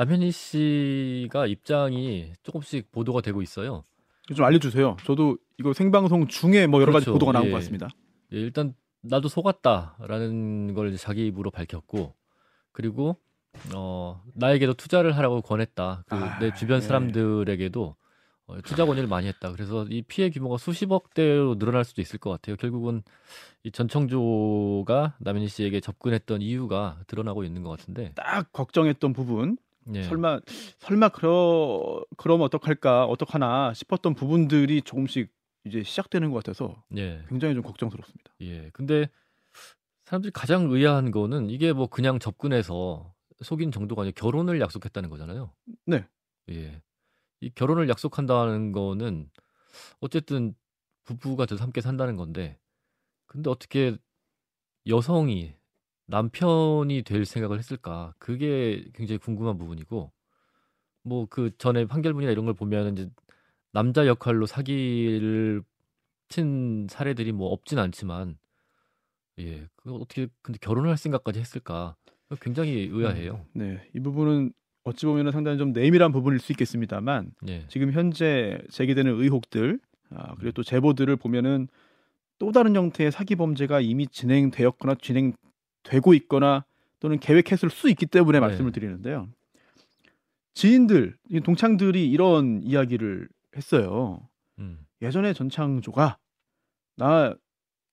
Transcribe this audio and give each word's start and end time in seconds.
남현희 0.00 0.30
씨가 0.30 1.46
입장이 1.46 2.32
조금씩 2.42 2.90
보도가 2.90 3.20
되고 3.20 3.42
있어요. 3.42 3.84
좀 4.34 4.46
알려주세요. 4.46 4.96
저도 5.04 5.36
이거 5.58 5.74
생방송 5.74 6.26
중에 6.26 6.66
뭐 6.66 6.80
여러 6.80 6.90
가지 6.90 7.04
그렇죠. 7.04 7.12
보도가 7.18 7.32
나온 7.32 7.48
예. 7.48 7.50
것 7.50 7.58
같습니다. 7.58 7.90
예, 8.32 8.38
일단 8.38 8.72
나도 9.02 9.28
속았다라는 9.28 10.72
걸 10.72 10.96
자기 10.96 11.26
입으로 11.26 11.50
밝혔고 11.50 12.14
그리고 12.72 13.18
어 13.74 14.22
나에게도 14.34 14.72
투자를 14.72 15.14
하라고 15.18 15.42
권했다. 15.42 16.04
그 16.06 16.14
아, 16.16 16.38
내 16.38 16.54
주변 16.54 16.78
예. 16.78 16.80
사람들에게도 16.80 17.96
어, 18.46 18.60
투자 18.62 18.86
권유를 18.86 19.06
많이 19.06 19.26
했다. 19.26 19.52
그래서 19.52 19.84
이 19.90 20.00
피해 20.00 20.30
규모가 20.30 20.56
수십억 20.56 21.12
대로 21.12 21.58
늘어날 21.58 21.84
수도 21.84 22.00
있을 22.00 22.18
것 22.18 22.30
같아요. 22.30 22.56
결국은 22.56 23.02
이 23.64 23.70
전청조가 23.70 25.16
남현희 25.18 25.48
씨에게 25.48 25.80
접근했던 25.80 26.40
이유가 26.40 27.00
드러나고 27.06 27.44
있는 27.44 27.62
것 27.62 27.68
같은데. 27.68 28.12
딱 28.14 28.50
걱정했던 28.52 29.12
부분, 29.12 29.58
예. 29.94 30.02
설마 30.04 30.40
설마 30.78 31.10
그러 31.10 32.04
그러면 32.16 32.44
어떡할까 32.46 33.06
어떡하나 33.06 33.74
싶었던 33.74 34.14
부분들이 34.14 34.82
조금씩 34.82 35.32
이제 35.64 35.82
시작되는 35.82 36.30
것 36.30 36.36
같아서 36.36 36.82
예. 36.96 37.24
굉장히 37.28 37.54
좀 37.54 37.62
걱정스럽습니다. 37.62 38.32
예. 38.42 38.70
근데 38.72 39.08
사람들이 40.04 40.32
가장 40.32 40.70
의아한 40.70 41.10
거는 41.10 41.50
이게 41.50 41.72
뭐 41.72 41.86
그냥 41.86 42.18
접근해서 42.18 43.14
속인 43.42 43.72
정도가 43.72 44.02
아니라 44.02 44.12
결혼을 44.16 44.60
약속했다는 44.60 45.08
거잖아요. 45.10 45.52
네. 45.86 46.06
예. 46.50 46.82
이 47.40 47.50
결혼을 47.50 47.88
약속한다는 47.88 48.72
거는 48.72 49.30
어쨌든 50.00 50.54
부부가 51.04 51.46
돼서 51.46 51.62
함께 51.62 51.80
산다는 51.80 52.16
건데 52.16 52.58
근데 53.26 53.50
어떻게 53.50 53.96
여성이 54.86 55.54
남편이 56.10 57.02
될 57.02 57.24
생각을 57.24 57.58
했을까? 57.58 58.14
그게 58.18 58.84
굉장히 58.94 59.18
궁금한 59.18 59.58
부분이고 59.58 60.12
뭐 61.04 61.26
그 61.30 61.50
전에 61.58 61.86
판결문이나 61.86 62.32
이런 62.32 62.44
걸 62.44 62.54
보면 62.54 62.92
이제 62.92 63.10
남자 63.72 64.06
역할로 64.06 64.46
사기를 64.46 65.62
친 66.28 66.86
사례들이 66.90 67.32
뭐 67.32 67.48
없진 67.50 67.78
않지만 67.78 68.38
예, 69.38 69.66
그 69.76 69.94
어떻게 69.94 70.28
근데 70.42 70.58
결혼을 70.60 70.90
할 70.90 70.96
생각까지 70.98 71.40
했을까? 71.40 71.96
굉장히 72.40 72.88
의아해요. 72.92 73.44
네, 73.54 73.88
이 73.94 74.00
부분은 74.00 74.52
어찌 74.84 75.06
보면 75.06 75.32
상당히 75.32 75.58
좀 75.58 75.72
내밀한 75.72 76.12
부분일 76.12 76.38
수 76.38 76.52
있겠습니다만 76.52 77.32
예. 77.48 77.66
지금 77.68 77.92
현재 77.92 78.60
제기되는 78.70 79.12
의혹들 79.20 79.80
아, 80.10 80.34
그리고 80.36 80.52
또 80.52 80.62
제보들을 80.62 81.16
보면은 81.16 81.68
또 82.38 82.52
다른 82.52 82.74
형태의 82.76 83.12
사기 83.12 83.36
범죄가 83.36 83.80
이미 83.80 84.06
진행되었거나 84.06 84.96
진행 85.00 85.32
되고 85.82 86.14
있거나 86.14 86.64
또는 87.00 87.18
계획했을 87.18 87.70
수 87.70 87.88
있기 87.90 88.06
때문에 88.06 88.38
네. 88.38 88.46
말씀을 88.46 88.72
드리는데요. 88.72 89.28
지인들, 90.54 91.16
이 91.30 91.40
동창들이 91.40 92.10
이런 92.10 92.62
이야기를 92.62 93.28
했어요. 93.56 94.20
음. 94.58 94.78
예전에 95.00 95.32
전창조가 95.32 96.18
나 96.96 97.34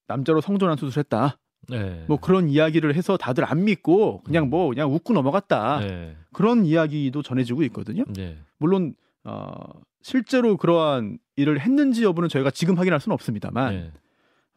남자로 0.08 0.42
성전환 0.42 0.78
수술했다. 0.78 1.38
네. 1.70 2.06
뭐 2.08 2.18
그런 2.18 2.50
이야기를 2.50 2.96
해서 2.96 3.18
다들 3.18 3.46
안 3.46 3.66
믿고 3.66 4.22
그냥 4.24 4.46
음. 4.46 4.50
뭐 4.50 4.70
그냥 4.70 4.94
웃고 4.94 5.14
넘어갔다. 5.14 5.80
네. 5.80 6.16
그런 6.34 6.66
이야기도 6.66 7.22
전해지고 7.22 7.64
있거든요. 7.64 8.04
네. 8.14 8.38
물론 8.58 8.96
어, 9.24 9.54
실제로 10.02 10.58
그러한 10.58 11.20
일을 11.36 11.60
했는지 11.60 12.04
여부는 12.04 12.30
저희가 12.30 12.52
지금 12.52 12.78
확인할 12.78 13.00
수는 13.00 13.14
없습니다만 13.14 13.74
네. 13.74 13.92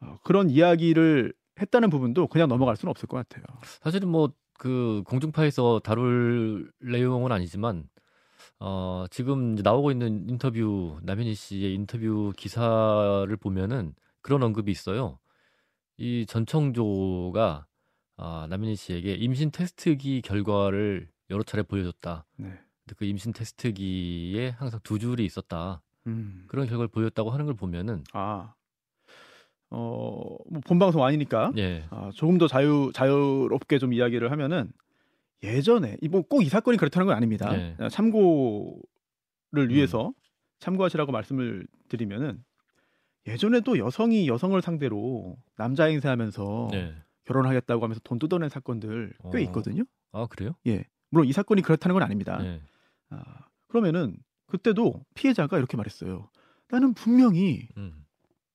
어, 0.01 0.19
그런 0.23 0.51
이야기를 0.51 1.33
했다는 1.61 1.91
부분도 1.91 2.27
그냥 2.29 2.49
넘어갈 2.49 2.77
수는 2.77 2.91
없을 2.91 3.07
것 3.09 3.17
같아요. 3.17 3.45
사실은 3.81 4.09
뭐 4.09 4.31
그 4.61 5.03
공중파에서 5.07 5.81
다룰 5.83 6.71
내용은 6.81 7.33
아니지만 7.33 7.89
어 8.59 9.07
지금 9.11 9.55
나오고 9.55 9.91
있는 9.91 10.29
인터뷰 10.29 10.99
남현희 11.03 11.35
씨의 11.35 11.73
인터뷰 11.73 12.35
기사를 12.37 13.35
보면은 13.39 13.95
그런 14.21 14.43
언급이 14.43 14.71
있어요. 14.71 15.19
이 15.97 16.27
전청조가 16.27 17.67
아, 18.19 18.47
남현희 18.51 18.77
씨에게 18.77 19.15
임신 19.15 19.51
테스트기 19.51 20.21
결과를 20.21 21.09
여러 21.31 21.43
차례 21.43 21.63
보여줬다. 21.63 22.27
네. 22.37 22.49
근데 22.49 22.95
그 22.99 23.07
임신 23.07 23.33
테스트기에 23.33 24.51
항상 24.51 24.79
두 24.83 24.99
줄이 24.99 25.25
있었다. 25.25 25.81
음. 26.07 26.45
그런 26.49 26.67
결과를 26.67 26.89
보였다고 26.89 27.31
하는 27.31 27.47
걸 27.47 27.55
보면은 27.55 28.05
아, 28.13 28.53
어, 29.71 30.37
뭐 30.51 30.61
본 30.67 30.79
방송 30.79 31.05
아니니까 31.05 31.53
예, 31.57 31.85
아, 31.91 32.11
조금 32.15 32.39
더 32.39 32.47
자유 32.49 32.91
자유롭게 32.95 33.79
좀 33.79 33.93
이야기를 33.93 34.31
하면은 34.33 34.71
예전에 35.43 35.97
뭐꼭 36.11 36.43
이 36.43 36.49
사건이 36.49 36.77
그렇다는 36.77 37.07
건 37.07 37.17
아닙니다. 37.17 37.51
네. 37.53 37.77
아, 37.79 37.89
참고를 37.89 38.75
음. 39.57 39.71
위해서 39.71 40.13
참고하시라고 40.59 41.13
말씀을 41.13 41.67
드리면은 41.89 42.43
예전에도 43.27 43.79
여성이 43.79 44.29
여성을 44.29 44.61
상대로 44.61 45.37
남자 45.57 45.85
행세하면서 45.85 46.69
네. 46.73 46.95
결혼하겠다고 47.25 47.83
하면서 47.83 48.01
돈 48.03 48.19
뜯어낸 48.19 48.49
사건들 48.49 49.15
꽤 49.33 49.39
어. 49.39 49.41
있거든요. 49.43 49.85
아 50.13 50.27
그래요? 50.27 50.53
예. 50.67 50.85
물론 51.11 51.27
이 51.27 51.33
사건이 51.33 51.63
그렇다는 51.63 51.95
건 51.95 52.03
아닙니다. 52.03 52.39
네. 52.39 52.61
아, 53.11 53.23
그러면은 53.69 54.17
그때도 54.47 55.05
피해자가 55.15 55.59
이렇게 55.59 55.77
말했어요. 55.77 56.29
나는 56.69 56.93
분명히 56.95 57.69
음, 57.77 58.05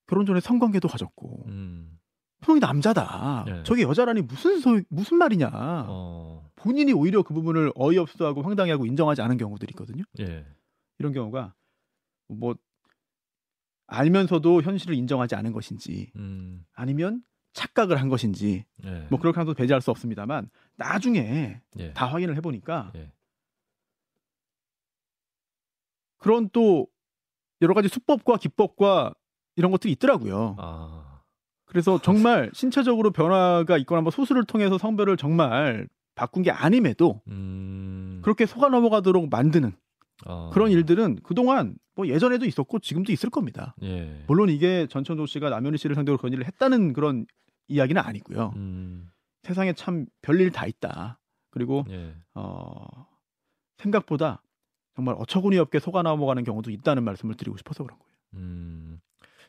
결혼 0.07 0.25
전에 0.25 0.39
성관계도 0.39 0.87
가졌고 0.87 1.45
음, 1.47 1.99
분명히 2.41 2.59
남자다. 2.59 3.43
네. 3.47 3.63
저게 3.63 3.83
여자라니 3.83 4.21
무슨 4.21 4.59
소 4.59 4.79
무슨 4.89 5.17
말이냐. 5.17 5.49
어, 5.53 6.49
본인이 6.55 6.93
오히려 6.93 7.23
그 7.23 7.33
부분을 7.33 7.71
어이없어하고 7.75 8.41
황당해하고 8.41 8.85
인정하지 8.85 9.21
않은 9.21 9.37
경우들이 9.37 9.71
있거든요. 9.71 10.03
예, 10.19 10.45
이런 10.99 11.11
경우가 11.11 11.53
뭐 12.27 12.55
알면서도 13.87 14.61
현실을 14.61 14.95
인정하지 14.95 15.35
않은 15.35 15.51
것인지 15.51 16.11
음, 16.15 16.65
아니면 16.73 17.23
착각을 17.53 17.99
한 17.99 18.09
것인지 18.09 18.65
예, 18.83 19.07
뭐 19.09 19.19
그렇게 19.19 19.39
하도 19.39 19.53
배제할 19.53 19.81
수 19.81 19.91
없습니다만 19.91 20.49
나중에 20.75 21.61
예, 21.77 21.93
다 21.93 22.05
확인을 22.07 22.35
해보니까 22.37 22.91
예. 22.95 23.11
그런 26.17 26.49
또 26.49 26.87
여러 27.61 27.73
가지 27.73 27.87
수법과 27.87 28.37
기법과 28.37 29.13
이런 29.55 29.71
것들이 29.71 29.93
있더라고요. 29.93 30.55
아, 30.59 31.21
그래서 31.65 31.99
정말 32.01 32.49
신체적으로 32.53 33.11
변화가 33.11 33.77
있거나 33.79 34.01
뭐 34.01 34.11
수술을 34.11 34.45
통해서 34.45 34.77
성별을 34.77 35.17
정말 35.17 35.87
바꾼 36.15 36.43
게 36.43 36.51
아님에도 36.51 37.21
음, 37.27 38.21
그렇게 38.23 38.45
속아 38.45 38.69
넘어가도록 38.69 39.29
만드는 39.29 39.73
아, 40.25 40.49
그런 40.53 40.71
일들은 40.71 41.19
그동안 41.23 41.75
뭐 41.95 42.07
예전에도 42.07 42.45
있었고 42.45 42.79
지금도 42.79 43.11
있을 43.11 43.29
겁니다. 43.29 43.75
예, 43.83 44.23
물론 44.27 44.49
이게 44.49 44.87
전천조 44.87 45.25
씨가 45.25 45.49
남현희 45.49 45.77
씨를 45.77 45.95
상대로 45.95 46.17
그런 46.17 46.33
일을 46.33 46.45
했다는 46.45 46.93
그런 46.93 47.25
이야기는 47.67 48.01
아니고요. 48.01 48.53
음, 48.55 49.09
세상에 49.43 49.73
참 49.73 50.05
별일 50.21 50.51
다 50.51 50.65
있다. 50.65 51.19
그리고 51.51 51.85
예, 51.89 52.13
어, 52.33 53.07
생각보다 53.77 54.41
정말 54.95 55.15
어처구니 55.17 55.57
없게 55.57 55.79
속아 55.79 56.01
넘어가는 56.03 56.43
경우도 56.43 56.71
있다는 56.71 57.03
말씀을 57.03 57.35
드리고 57.35 57.57
싶어서 57.57 57.83
그런 57.83 57.97
거예요. 57.99 58.15
음, 58.35 58.99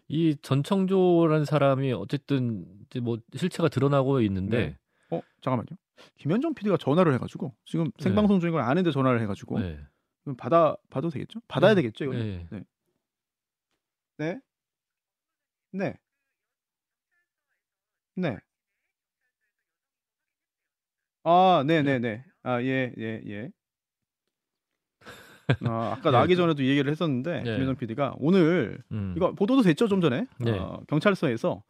이 0.09 0.37
전청조라는 0.41 1.45
사람이 1.45 1.93
어쨌든 1.93 2.65
이제 2.87 3.01
뭐 3.01 3.19
실체가 3.35 3.69
드러나고 3.69 4.21
있는데, 4.23 4.59
네. 4.59 4.79
어 5.11 5.21
잠깐만요. 5.43 5.79
김현정 6.17 6.55
PD가 6.55 6.77
전화를 6.77 7.15
해가지고 7.15 7.55
지금 7.65 7.91
생방송 7.99 8.39
중인 8.41 8.53
걸 8.53 8.63
아는데 8.63 8.91
전화를 8.91 9.21
해가지고 9.23 9.59
네, 9.61 9.81
그럼 10.25 10.37
받아 10.37 10.77
받아도 10.91 11.11
되겠죠? 11.11 11.41
받아야 11.49 11.75
네. 11.75 11.83
되겠죠? 11.83 12.05
이거 12.05 12.15
예, 12.17 12.47
네. 12.51 12.65
네. 14.19 14.41
네. 15.73 15.95
네. 18.15 18.39
아, 21.25 21.65
네, 21.67 21.83
네, 21.83 21.99
네. 21.99 22.25
아, 22.43 22.63
예, 22.63 22.93
예, 22.99 23.21
예. 23.27 23.51
아, 25.65 25.95
아까 25.97 26.11
네, 26.11 26.17
나기 26.19 26.35
그- 26.35 26.41
전에도 26.41 26.63
이 26.63 26.69
얘기를 26.69 26.91
했었는데 26.91 27.43
네. 27.43 27.53
김현정 27.53 27.77
PD가 27.77 28.15
오늘 28.19 28.79
음, 28.93 29.15
이거 29.17 29.33
보도도 29.33 29.63
됐죠 29.63 29.87
좀 29.89 30.01
전에 30.01 30.27
네. 30.41 30.51
어, 30.59 30.81
경찰서에서 30.89 31.63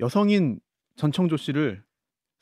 여성인 0.00 0.60
전청조 0.96 1.36
씨를 1.36 1.82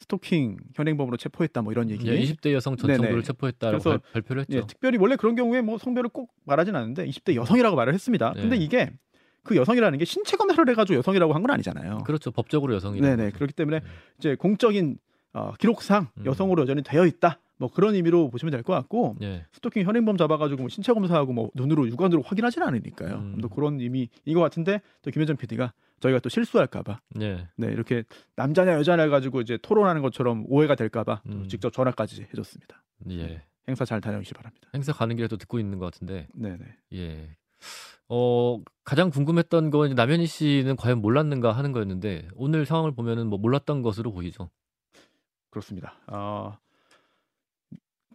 스토킹 0.00 0.56
현행범으로 0.74 1.16
체포했다 1.16 1.62
뭐 1.62 1.70
이런 1.72 1.88
얘기. 1.90 2.08
예, 2.08 2.18
20대 2.18 2.52
여성 2.52 2.76
전청조를 2.76 3.10
네네. 3.10 3.22
체포했다라고 3.22 3.82
그래서- 3.82 3.90
발, 3.98 4.12
발표를 4.14 4.40
했죠. 4.42 4.56
예, 4.58 4.62
특별히 4.66 4.98
원래 4.98 5.16
그런 5.16 5.36
경우에 5.36 5.60
뭐 5.60 5.78
성별을 5.78 6.10
꼭 6.10 6.32
말하진 6.44 6.74
않는데 6.74 7.06
20대 7.06 7.34
여성이라고 7.36 7.76
말을 7.76 7.94
했습니다. 7.94 8.32
근데 8.32 8.56
네. 8.58 8.64
이게 8.64 8.90
그 9.44 9.54
여성이라는 9.56 9.98
게 9.98 10.04
신체 10.04 10.36
검사를 10.36 10.68
해가지고 10.68 10.96
여성이라고 10.98 11.34
한 11.34 11.42
건 11.42 11.50
아니잖아요. 11.52 11.98
그렇죠. 12.04 12.30
법적으로 12.32 12.74
여성이라. 12.74 13.06
네네 13.16 13.30
그렇기 13.32 13.52
때문에 13.52 13.80
네. 13.80 13.86
이제 14.18 14.34
공적인 14.34 14.98
어, 15.34 15.52
기록상 15.58 16.08
음. 16.18 16.24
여성으로 16.26 16.62
여전히 16.62 16.82
되어 16.82 17.06
있다. 17.06 17.38
뭐 17.62 17.70
그런 17.70 17.94
의미로 17.94 18.28
보시면 18.28 18.50
될 18.50 18.62
것 18.62 18.72
같고 18.72 19.16
예, 19.22 19.46
스토킹 19.52 19.84
현행범 19.84 20.16
잡아가지고 20.16 20.62
뭐 20.62 20.68
신체 20.68 20.92
검사하고 20.92 21.32
뭐 21.32 21.50
눈으로 21.54 21.86
육안으로 21.88 22.22
확인하지는 22.22 22.66
않으니까요. 22.66 23.14
음. 23.14 23.38
또 23.40 23.48
그런 23.48 23.80
의미인 23.80 24.08
것 24.34 24.40
같은데 24.40 24.80
또 25.02 25.10
김현정 25.12 25.36
PD가 25.36 25.72
저희가 26.00 26.18
또 26.18 26.28
실수할까봐 26.28 27.00
예, 27.20 27.46
네 27.56 27.66
이렇게 27.68 28.02
남자냐 28.36 28.74
여자냐 28.74 29.04
해가지고 29.04 29.40
이제 29.40 29.58
토론하는 29.62 30.02
것처럼 30.02 30.44
오해가 30.48 30.74
될까봐 30.74 31.22
또 31.24 31.32
음. 31.32 31.48
직접 31.48 31.72
전화까지 31.72 32.26
해줬습니다. 32.32 32.82
예. 33.10 33.42
행사 33.68 33.84
잘 33.84 34.00
다녀오시기 34.00 34.34
바랍니다. 34.34 34.68
행사 34.74 34.92
가는 34.92 35.14
길에 35.14 35.28
도 35.28 35.36
듣고 35.36 35.60
있는 35.60 35.78
것 35.78 35.86
같은데. 35.92 36.26
네네. 36.34 36.64
예. 36.94 37.36
어, 38.08 38.58
가장 38.84 39.10
궁금했던 39.10 39.70
건 39.70 39.94
남현희 39.94 40.26
씨는 40.26 40.74
과연 40.76 41.00
몰랐는가 41.00 41.52
하는 41.52 41.70
거였는데 41.70 42.28
오늘 42.34 42.66
상황을 42.66 42.92
보면은 42.92 43.28
뭐 43.28 43.38
몰랐던 43.38 43.82
것으로 43.82 44.12
보이죠. 44.12 44.50
그렇습니다. 45.50 45.94
어, 46.08 46.58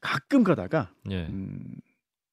가끔 0.07 0.45
가다가 0.45 0.89
예. 1.09 1.25
음, 1.25 1.75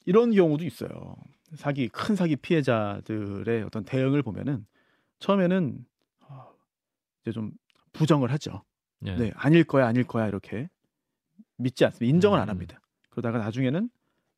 이런 0.07 0.33
경우도 0.33 0.65
있어요. 0.65 1.17
사기 1.57 1.89
큰 1.89 2.15
사기 2.15 2.37
피해자들의 2.37 3.65
어떤 3.65 3.85
대응을 3.85 4.23
보면은 4.23 4.65
처음에는 5.19 5.85
어, 6.21 6.55
이제 7.21 7.33
좀 7.33 7.51
부정을 7.93 8.31
하죠. 8.31 8.63
예. 9.07 9.17
네, 9.17 9.33
아닐 9.35 9.65
거야, 9.65 9.89
아닐 9.89 10.05
거야 10.05 10.29
이렇게 10.29 10.69
믿지 11.57 11.85
않습니다. 11.85 12.15
인정을 12.15 12.39
안 12.39 12.49
음. 12.49 12.51
합니다. 12.51 12.81
그러다가 13.11 13.39
나중에는 13.39 13.91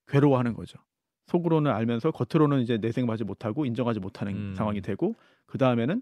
괴로워하는 0.08 0.54
거죠. 0.54 0.78
속으로는 1.26 1.70
알면서 1.70 2.12
겉으로는 2.12 2.62
이제 2.62 2.78
내생하지 2.78 3.24
못하고 3.24 3.66
인정하지 3.66 4.00
못하는 4.00 4.34
음. 4.34 4.54
상황이 4.54 4.80
되고 4.80 5.14
그 5.44 5.58
다음에는 5.58 6.00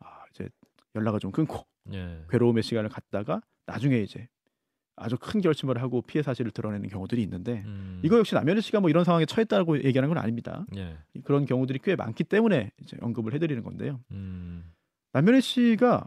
아, 0.00 0.24
이제 0.30 0.48
연락을 0.96 1.20
좀 1.20 1.30
끊고 1.30 1.64
예. 1.92 2.24
괴로움의 2.28 2.64
시간을 2.64 2.90
갖다가 2.90 3.40
나중에 3.66 3.98
이제 3.98 4.28
아주 4.96 5.16
큰 5.18 5.40
결심을 5.40 5.80
하고 5.80 6.02
피해 6.02 6.22
사실을 6.22 6.50
드러내는 6.50 6.88
경우들이 6.88 7.22
있는데 7.22 7.62
음. 7.64 8.00
이거 8.04 8.18
역시 8.18 8.34
남현희 8.34 8.60
씨가 8.60 8.80
뭐 8.80 8.90
이런 8.90 9.04
상황에 9.04 9.24
처했다고 9.24 9.84
얘기하는 9.84 10.08
건 10.08 10.18
아닙니다. 10.18 10.66
예. 10.76 10.98
그런 11.24 11.46
경우들이 11.46 11.80
꽤 11.82 11.96
많기 11.96 12.24
때문에 12.24 12.70
이제 12.82 12.96
언급을 13.00 13.32
해드리는 13.34 13.62
건데요. 13.62 14.00
음. 14.10 14.70
남현희 15.12 15.40
씨가 15.40 16.06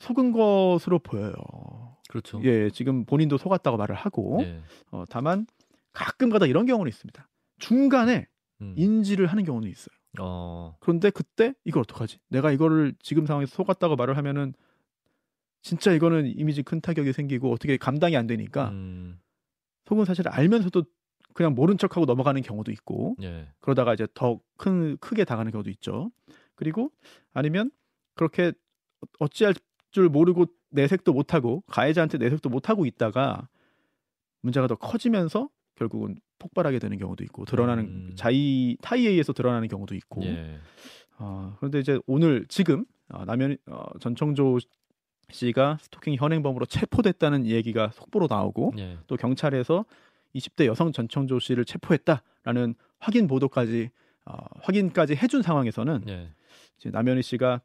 속은 0.00 0.32
것으로 0.32 0.98
보여요. 0.98 1.34
그렇죠. 2.08 2.40
예, 2.44 2.68
지금 2.70 3.04
본인도 3.06 3.38
속았다고 3.38 3.76
말을 3.78 3.94
하고 3.94 4.40
예. 4.42 4.60
어, 4.90 5.04
다만 5.08 5.46
가끔가다 5.92 6.46
이런 6.46 6.66
경우는 6.66 6.88
있습니다. 6.88 7.28
중간에 7.58 8.26
음. 8.60 8.74
인지를 8.76 9.26
하는 9.26 9.44
경우는 9.44 9.70
있어요. 9.70 9.94
어. 10.20 10.76
그런데 10.80 11.10
그때 11.10 11.54
이걸 11.64 11.80
어떡하지? 11.82 12.18
내가 12.28 12.52
이거를 12.52 12.94
지금 13.00 13.24
상황에서 13.24 13.54
속았다고 13.54 13.96
말을 13.96 14.16
하면은 14.18 14.52
진짜 15.62 15.92
이거는 15.92 16.26
이미지 16.26 16.62
큰 16.62 16.80
타격이 16.80 17.12
생기고 17.12 17.50
어떻게 17.52 17.76
감당이 17.76 18.16
안 18.16 18.26
되니까 18.26 18.70
음. 18.70 19.18
속은 19.86 20.04
사실 20.04 20.28
알면서도 20.28 20.84
그냥 21.34 21.54
모른 21.54 21.78
척하고 21.78 22.04
넘어가는 22.04 22.40
경우도 22.42 22.70
있고 22.72 23.16
예. 23.22 23.48
그러다가 23.60 23.94
이제 23.94 24.06
더 24.14 24.40
큰 24.58 24.96
크게 24.98 25.24
당하는 25.24 25.50
경우도 25.50 25.70
있죠. 25.70 26.12
그리고 26.54 26.90
아니면 27.32 27.70
그렇게 28.14 28.52
어찌할 29.18 29.54
줄 29.90 30.08
모르고 30.08 30.46
내색도 30.70 31.12
못하고 31.12 31.62
가해자한테 31.66 32.18
내색도 32.18 32.48
못하고 32.48 32.86
있다가 32.86 33.48
문제가 34.40 34.68
더 34.68 34.76
커지면서 34.76 35.48
결국은 35.74 36.14
폭발하게 36.38 36.78
되는 36.78 36.96
경우도 36.98 37.24
있고 37.24 37.44
드러나는 37.44 37.84
음. 37.84 38.12
자의 38.14 38.76
타의에 38.82 39.10
의해서 39.10 39.32
드러나는 39.32 39.66
경우도 39.68 39.94
있고 39.96 40.22
예. 40.24 40.60
어, 41.18 41.56
그런데 41.58 41.80
이제 41.80 41.98
오늘 42.06 42.46
지금 42.48 42.84
어, 43.08 43.24
남현 43.24 43.56
어, 43.66 43.98
전청조 43.98 44.58
씨가 45.30 45.78
스토킹 45.80 46.16
현행범으로 46.16 46.66
체포됐다는 46.66 47.46
얘기가 47.46 47.90
속보로 47.94 48.26
나오고 48.28 48.74
예. 48.78 48.98
또 49.06 49.16
경찰에서 49.16 49.84
20대 50.34 50.66
여성 50.66 50.92
전청조 50.92 51.38
씨를 51.38 51.64
체포했다라는 51.64 52.74
확인 52.98 53.26
보도까지 53.26 53.90
어, 54.24 54.36
확인까지 54.62 55.16
해준 55.16 55.42
상황에서는 55.42 56.04
예. 56.08 56.30
이제 56.78 56.90
남현희 56.90 57.22
씨가 57.22 57.60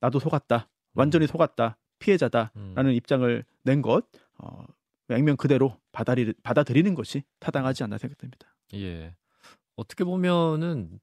나도 0.00 0.18
속았다, 0.18 0.68
완전히 0.94 1.26
속았다, 1.26 1.76
피해자다라는 1.98 2.86
음. 2.86 2.92
입장을 2.92 3.44
낸 3.64 3.82
것, 3.82 4.06
어, 4.38 4.64
액면 5.10 5.36
그대로 5.36 5.76
받아들이, 5.92 6.34
받아들이는 6.42 6.94
것이 6.94 7.22
타당하지 7.40 7.84
않나 7.84 7.98
생각됩니다. 7.98 8.54
예. 8.74 9.14
어떻게 9.76 10.04
보면은 10.04 11.00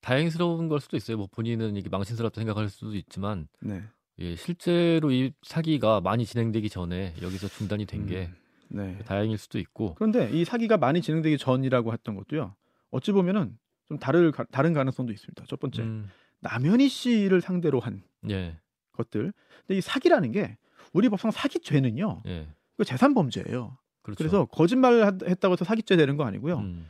다행스러운 0.00 0.68
걸 0.68 0.80
수도 0.80 0.96
있어요. 0.96 1.16
뭐 1.16 1.28
본인은 1.30 1.76
이게 1.76 1.88
망신스럽다 1.88 2.40
생각할 2.40 2.68
수도 2.68 2.94
있지만 2.94 3.48
네. 3.60 3.82
예, 4.20 4.36
실제로 4.36 5.10
이 5.10 5.32
사기가 5.42 6.00
많이 6.00 6.24
진행되기 6.24 6.68
전에 6.68 7.14
여기서 7.20 7.48
중단이 7.48 7.84
된게 7.86 8.30
음, 8.72 8.76
네. 8.76 8.98
다행일 9.04 9.38
수도 9.38 9.58
있고. 9.58 9.94
그런데 9.94 10.30
이 10.32 10.44
사기가 10.44 10.76
많이 10.76 11.00
진행되기 11.02 11.38
전이라고 11.38 11.92
했던 11.92 12.14
것도요. 12.14 12.54
어찌 12.90 13.12
보면은 13.12 13.56
좀 13.88 13.98
다를 13.98 14.30
가- 14.30 14.44
다른 14.50 14.72
가능성도 14.72 15.12
있습니다. 15.12 15.44
첫 15.48 15.58
번째, 15.58 15.82
음, 15.82 16.08
남현희 16.40 16.88
씨를 16.88 17.40
상대로 17.40 17.80
한 17.80 18.02
예. 18.30 18.56
것들. 18.92 19.32
근데 19.66 19.78
이 19.78 19.80
사기라는 19.80 20.30
게 20.32 20.56
우리 20.92 21.08
법상 21.08 21.30
사기죄는요. 21.32 22.22
예. 22.26 22.46
그 22.76 22.84
재산 22.84 23.14
범죄예요. 23.14 23.76
그렇죠. 24.02 24.18
그래서 24.18 24.44
거짓말 24.46 25.02
하- 25.02 25.18
했다고 25.28 25.52
해서 25.54 25.64
사기죄 25.64 25.96
되는 25.96 26.16
거 26.16 26.24
아니고요. 26.24 26.58
음, 26.58 26.88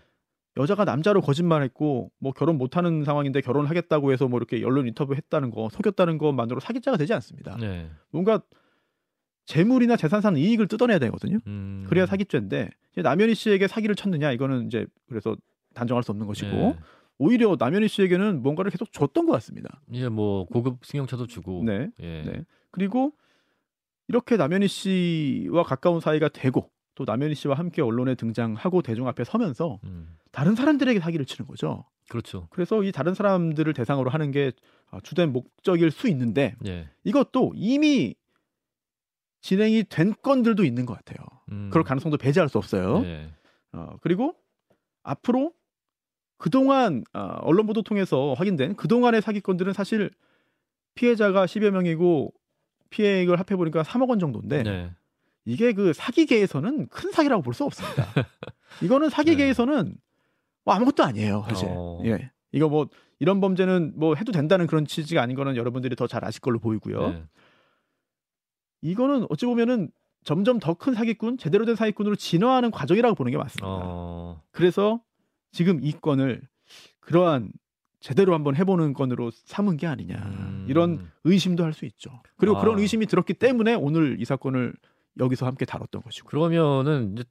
여자가 0.57 0.85
남자로 0.85 1.21
거짓말했고 1.21 2.13
뭐 2.19 2.33
결혼 2.33 2.59
못하는 2.59 3.05
상황인데 3.05 3.41
결혼하겠다고 3.41 4.13
해서 4.13 4.29
뭐 4.29 4.39
이렇게 4.39 4.65
언론 4.65 4.87
인터뷰 4.87 5.15
했다는 5.15 5.51
거 5.51 5.69
속였다는 5.71 6.19
것만으로 6.19 6.61
사기죄가 6.61 6.97
되지 6.97 7.13
않습니다. 7.15 7.57
네. 7.57 7.91
뭔가 8.11 8.41
재물이나 9.47 9.97
재산상 9.97 10.37
이익을 10.37 10.69
뜯어내야 10.69 10.99
되거든요. 11.01 11.39
음, 11.47 11.85
그래야 11.89 12.07
사기죄인데 12.07 12.71
이제 12.93 13.03
남현희 13.03 13.35
씨에게 13.35 13.67
사기를 13.67 13.95
쳤느냐 13.95 14.33
이거는 14.33 14.67
이제 14.67 14.87
그래서 15.09 15.37
단정할 15.75 16.03
수 16.05 16.13
없는 16.13 16.27
것이고 16.27 16.57
예. 16.57 16.79
오히려 17.19 17.57
남현희 17.59 17.89
씨에게는 17.89 18.43
뭔가를 18.43 18.71
계속 18.71 18.93
줬던 18.93 19.27
것 19.27 19.33
같습니다. 19.33 19.81
예, 19.93 20.09
뭐 20.09 20.47
고급 20.47 20.85
승용차도 20.85 21.27
주고. 21.27 21.63
네. 21.65 21.91
예. 22.01 22.23
네. 22.23 22.45
그리고 22.71 23.13
이렇게 24.09 24.37
남현희 24.37 24.69
씨와 24.69 25.65
가까운 25.65 26.01
사이가 26.01 26.29
되고 26.29 26.71
또 26.95 27.05
남현희 27.05 27.35
씨와 27.35 27.55
함께 27.55 27.83
언론에 27.83 28.15
등장하고 28.15 28.83
대중 28.83 29.09
앞에 29.09 29.25
서면서 29.25 29.81
음, 29.85 30.17
다른 30.31 30.55
사람들에게 30.55 31.01
사기를 31.01 31.27
치는 31.27 31.47
거죠. 31.49 31.85
그렇죠. 32.09 32.47
그래서 32.51 32.83
이 32.83 32.93
다른 32.93 33.15
사람들을 33.15 33.73
대상으로 33.73 34.11
하는 34.11 34.31
게 34.31 34.53
어, 34.91 35.01
주된 35.01 35.33
목적일 35.33 35.91
수 35.91 36.09
있는데 36.09 36.55
예. 36.67 36.89
이것도 37.03 37.53
이미 37.55 38.15
진행이 39.41 39.85
된 39.89 40.15
건들도 40.23 40.65
있는 40.65 40.87
것 40.87 40.95
같아요. 40.95 41.27
음, 41.51 41.69
그럴 41.71 41.85
가능성도 41.85 42.17
배제할 42.17 42.49
수 42.49 42.59
없어요. 42.59 43.03
예. 43.05 43.31
어, 43.73 43.97
그리고 44.01 44.35
앞으로 45.03 45.53
그동안 46.39 47.05
어, 47.13 47.39
언론 47.43 47.67
보도 47.67 47.83
통해서 47.83 48.35
확인된 48.35 48.77
그동안의 48.77 49.23
사기건들은 49.23 49.73
사실 49.73 50.11
피해자가 50.95 51.47
10여 51.47 51.71
명이고 51.71 52.33
피해액을 52.91 53.39
합해 53.39 53.57
보니까 53.57 53.83
3억 53.83 54.09
원 54.09 54.19
정도인데 54.19 54.63
네. 54.63 54.91
이게 55.45 55.73
그 55.73 55.93
사기계에서는 55.93 56.89
큰 56.89 57.13
사기라고 57.13 57.43
볼 57.43 57.55
수 57.55 57.65
없습니다. 57.65 58.07
이거는 58.83 59.11
사기계에서는 59.11 59.95
뭐 60.65 60.75
아무것도 60.75 61.05
아니에요, 61.05 61.45
사실. 61.49 61.69
네. 61.69 61.75
어. 61.77 62.01
예. 62.07 62.31
이거 62.53 62.69
뭐 62.69 62.89
이런 63.19 63.41
범죄는 63.41 63.93
뭐 63.97 64.15
해도 64.15 64.33
된다는 64.33 64.67
그런 64.67 64.87
취지가 64.87 65.21
아닌 65.23 65.37
거는 65.37 65.57
여러분들이 65.57 65.97
더 65.97 66.07
잘 66.07 66.25
아실 66.25 66.41
걸로 66.41 66.59
보이고요. 66.59 67.09
네. 67.11 67.25
이거는 68.83 69.27
어찌 69.31 69.47
보면은 69.47 69.91
점점 70.25 70.59
더 70.59 70.75
큰 70.75 70.95
사기꾼, 70.95 71.37
제대로 71.37 71.65
된 71.67 71.77
사기꾼으로 71.77 72.17
진화하는 72.17 72.71
과정이라고 72.71 73.15
보는 73.15 73.31
게 73.33 73.37
맞습니다. 73.39 73.67
어, 73.67 74.43
그래서 74.53 75.03
지금 75.53 75.81
이 75.83 75.93
건을 75.93 76.41
그러한 77.01 77.53
제대로 78.01 78.33
한번 78.35 78.57
해보는 78.57 78.95
건으로 78.95 79.31
삼은 79.33 79.77
게 79.77 79.87
아니냐 79.87 80.17
음. 80.17 80.67
이런 80.69 81.11
의심도 81.25 81.63
할 81.65 81.73
수 81.75 81.85
있죠. 81.87 82.23
그리고 82.37 82.57
아. 82.57 82.61
그런 82.61 82.79
의심이 82.79 83.07
들었기 83.07 83.35
때문에 83.35 83.75
오늘 83.75 84.19
이 84.21 84.25
사건을 84.25 84.75
여기서 85.19 85.47
함께 85.47 85.65
다뤘던 85.65 86.03
것이고. 86.03 86.29
그러면은 86.29 87.13
이제 87.13 87.25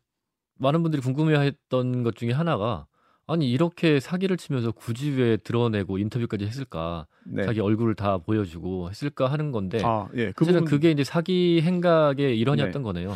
많은 0.60 0.84
분들이 0.84 1.02
궁금해했던 1.02 2.04
것 2.04 2.16
중에 2.16 2.32
하나가 2.32 2.86
아니 3.26 3.50
이렇게 3.50 4.00
사기를 4.00 4.38
치면서 4.38 4.72
굳이 4.72 5.12
왜 5.12 5.38
드러내고 5.38 5.98
인터뷰까지 5.98 6.46
했을까? 6.46 7.08
네. 7.26 7.44
자기 7.44 7.62
얼굴을 7.62 7.96
다 7.96 8.18
보여주고 8.18 8.90
했을까 8.90 9.28
하는 9.28 9.52
건데 9.52 9.82
아, 9.84 10.10
예. 10.16 10.32
그 10.36 10.46
사실은 10.46 10.66
부분, 10.66 10.78
그게 10.78 10.92
이제 10.92 11.04
사기 11.04 11.62
행각의 11.62 12.38
일환이었던 12.38 12.82
네. 12.82 12.84
거네요. 12.84 13.16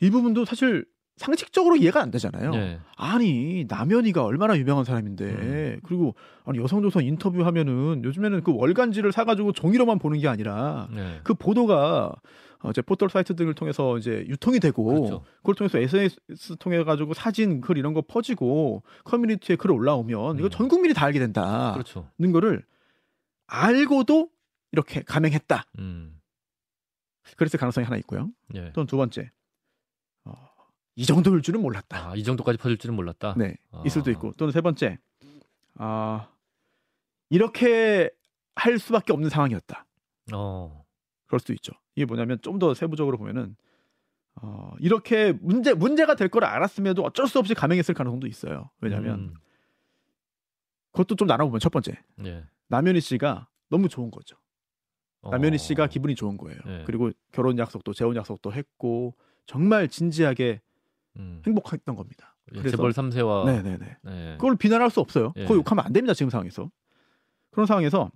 이 0.00 0.10
부분도 0.10 0.44
사실 0.44 0.86
상식적으로 1.16 1.76
이해가 1.76 2.00
안 2.00 2.10
되잖아요. 2.10 2.50
네. 2.52 2.78
아니 2.96 3.66
남현이가 3.68 4.24
얼마나 4.24 4.56
유명한 4.56 4.84
사람인데 4.84 5.24
음. 5.24 5.80
그리고 5.82 6.14
아니 6.44 6.58
여성조선 6.58 7.04
인터뷰 7.04 7.44
하면은 7.44 8.02
요즘에는 8.04 8.42
그 8.42 8.54
월간지를 8.54 9.12
사가지고 9.12 9.52
종이로만 9.52 9.98
보는 9.98 10.18
게 10.20 10.28
아니라 10.28 10.88
네. 10.94 11.20
그 11.22 11.34
보도가 11.34 12.14
어, 12.62 12.70
이제 12.70 12.82
포털 12.82 13.08
사이트 13.08 13.34
등을 13.34 13.54
통해서 13.54 13.96
이제 13.96 14.24
유통이 14.28 14.60
되고 14.60 14.84
그렇죠. 14.84 15.24
그걸 15.38 15.54
통해서 15.54 15.78
SNS 15.78 16.56
통해 16.58 16.82
가지고 16.84 17.14
사진 17.14 17.60
글 17.60 17.78
이런 17.78 17.94
거 17.94 18.02
퍼지고 18.02 18.82
커뮤니티에 19.04 19.56
글 19.56 19.70
올라오면 19.70 20.38
이거 20.38 20.48
음. 20.48 20.50
전 20.50 20.68
국민이 20.68 20.92
다 20.92 21.06
알게 21.06 21.18
된다는 21.18 21.72
그렇죠. 21.72 22.10
거를 22.32 22.64
알고도 23.46 24.28
이렇게 24.72 25.02
감행했다. 25.02 25.64
음. 25.78 26.20
그랬을 27.36 27.58
가능성이 27.58 27.84
하나 27.84 27.96
있고요. 27.98 28.30
예. 28.54 28.72
또는 28.72 28.86
두 28.86 28.96
번째, 28.96 29.30
어, 30.24 30.34
이 30.96 31.06
정도일 31.06 31.42
줄은 31.42 31.60
몰랐다. 31.62 32.10
아, 32.10 32.14
이 32.16 32.24
정도까지 32.24 32.58
퍼질 32.58 32.76
줄은 32.76 32.94
몰랐다. 32.94 33.34
네, 33.36 33.56
아. 33.70 33.82
있을 33.86 34.00
수도 34.00 34.10
있고 34.10 34.32
또는 34.36 34.52
세 34.52 34.60
번째, 34.60 34.98
아 35.74 36.28
이렇게 37.30 38.10
할 38.54 38.78
수밖에 38.78 39.12
없는 39.12 39.30
상황이었다. 39.30 39.86
어. 40.32 40.84
그럴 41.26 41.40
수도 41.40 41.52
있죠. 41.54 41.72
이게 42.00 42.06
뭐냐면 42.06 42.38
좀 42.40 42.58
더 42.58 42.72
세부적으로 42.72 43.18
보면은 43.18 43.56
어, 44.42 44.72
이렇게 44.80 45.32
문제 45.32 45.74
문제가 45.74 46.14
될 46.14 46.28
걸 46.30 46.44
알았음에도 46.44 47.02
어쩔 47.02 47.26
수 47.26 47.38
없이 47.38 47.52
감행했을 47.54 47.94
가능성도 47.94 48.26
있어요. 48.26 48.70
왜냐하면 48.80 49.18
음, 49.20 49.34
그것도 50.92 51.16
좀 51.16 51.28
나눠보면 51.28 51.60
첫 51.60 51.70
번째 51.70 51.92
예. 52.24 52.44
남현희 52.68 53.00
씨가 53.00 53.48
너무 53.68 53.88
좋은 53.88 54.10
거죠. 54.10 54.36
남현희 55.22 55.54
어, 55.56 55.58
씨가 55.58 55.86
기분이 55.88 56.14
좋은 56.14 56.36
거예요. 56.38 56.58
네. 56.64 56.84
그리고 56.86 57.10
결혼 57.32 57.58
약속도 57.58 57.92
재혼 57.92 58.16
약속도 58.16 58.52
했고 58.52 59.14
정말 59.46 59.88
진지하게 59.88 60.62
음, 61.16 61.42
행복했던 61.46 61.94
겁니다. 61.96 62.36
예, 62.54 62.58
그래서- 62.60 62.76
재벌 62.76 62.92
3세와 62.92 63.44
네네네. 63.44 63.96
네. 64.02 64.36
그걸 64.38 64.56
비난할 64.56 64.90
수 64.90 65.00
없어요. 65.00 65.32
예. 65.36 65.42
그거 65.42 65.56
욕하면 65.56 65.84
안 65.84 65.92
됩니다. 65.92 66.14
지금 66.14 66.30
상황에서. 66.30 66.70
그런 67.50 67.66
상황에서 67.66 68.10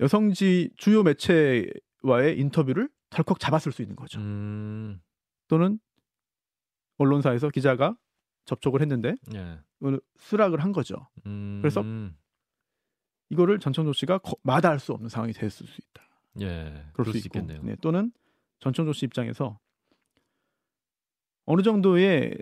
여성지 0.00 0.70
주요 0.76 1.02
매체 1.02 1.70
와의 2.02 2.38
인터뷰를 2.38 2.88
덜컥 3.10 3.38
잡았을 3.40 3.72
수 3.72 3.82
있는 3.82 3.96
거죠. 3.96 4.20
음, 4.20 5.00
또는 5.48 5.78
언론사에서 6.98 7.50
기자가 7.50 7.96
접촉을 8.44 8.80
했는데 8.80 9.16
예. 9.34 9.58
수락을 10.18 10.62
한 10.62 10.72
거죠. 10.72 11.08
음, 11.26 11.58
그래서 11.62 11.82
이거를 13.30 13.58
전청조 13.58 13.92
씨가 13.92 14.18
거- 14.18 14.36
마다할 14.42 14.78
수 14.80 14.92
없는 14.92 15.08
상황이 15.08 15.32
됐을 15.32 15.66
수 15.66 15.80
있다. 15.80 16.02
예. 16.42 16.84
그럴, 16.92 17.12
수, 17.12 17.18
있고. 17.18 17.38
있겠네요. 17.38 17.62
네, 17.62 17.76
또는 17.80 18.12
전청조 18.60 18.92
씨 18.92 19.06
입장에서 19.06 19.58
어느 21.46 21.62
정도의 21.62 22.36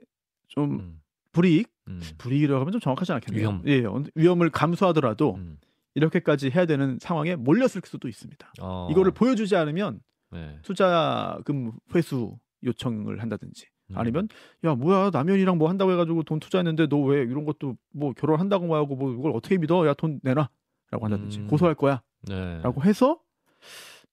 좀 0.49 0.79
음, 0.81 1.03
불이익, 1.33 1.71
음, 1.89 2.01
불이익이라고 2.19 2.61
하면 2.61 2.73
좀 2.73 2.81
정확하지 2.81 3.13
않겠네요. 3.13 3.41
위험. 3.41 3.63
예, 3.67 3.85
어, 3.85 4.03
위험을 4.15 4.51
감수하더라도 4.51 5.37
음. 5.37 5.59
이렇게까지 5.99 6.51
해야 6.51 6.65
되는 6.67 6.99
상황에 7.01 7.37
몰렸을 7.37 7.83
수도 7.85 8.09
있습니다. 8.09 8.53
어, 8.61 8.89
이거를 8.91 9.13
보여주지 9.13 9.57
않으면 9.57 10.01
네. 10.31 10.59
투자금 10.63 11.73
회수 11.95 12.39
요청을 12.65 13.21
한다든지 13.21 13.67
음. 13.91 13.99
아니면 13.99 14.29
야 14.65 14.75
뭐야 14.75 15.11
남현이랑 15.13 15.59
뭐 15.59 15.69
한다고 15.69 15.93
해가지고 15.93 16.23
돈 16.25 16.41
투자했는데 16.41 16.87
너 16.89 16.99
왜 16.99 17.23
이런 17.23 17.45
것도 17.45 17.77
뭐 17.93 18.13
결혼한다고 18.13 18.67
뭐 18.67 18.77
하고 18.77 18.97
뭐 18.97 19.13
이걸 19.13 19.33
어떻게 19.35 19.59
믿어 19.59 19.87
야 19.87 19.95
돈 19.95 20.21
내놔라고 20.23 20.49
한다든지 21.01 21.41
음. 21.41 21.47
고소할 21.47 21.75
거야라고 21.75 22.03
네. 22.83 22.89
해서 22.89 23.21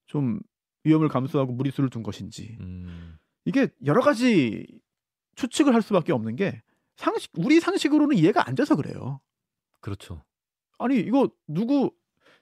좀 0.06 0.40
위험을 0.84 1.08
감수하고 1.08 1.52
무리수를 1.52 1.90
둔 1.90 2.02
것인지 2.02 2.56
음, 2.60 3.16
이게 3.44 3.68
여러 3.84 4.00
가지 4.00 4.66
추측을 5.34 5.74
할 5.74 5.82
수밖에 5.82 6.12
없는 6.12 6.36
게 6.36 6.62
상식 6.96 7.32
우리 7.36 7.60
상식으로는 7.60 8.16
이해가 8.16 8.48
안 8.48 8.54
돼서 8.54 8.76
그래요. 8.76 9.20
그렇죠. 9.80 10.24
아니 10.78 10.98
이거 10.98 11.28
누구 11.46 11.90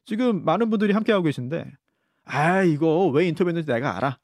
지금 0.04 0.44
많은 0.44 0.70
분들이 0.70 0.92
함께 0.92 1.12
하고 1.12 1.24
계신데 1.24 1.70
아 2.24 2.62
이거 2.62 3.06
왜 3.08 3.26
인터뷰했는지 3.28 3.66
내가 3.70 3.96
알아. 3.96 4.18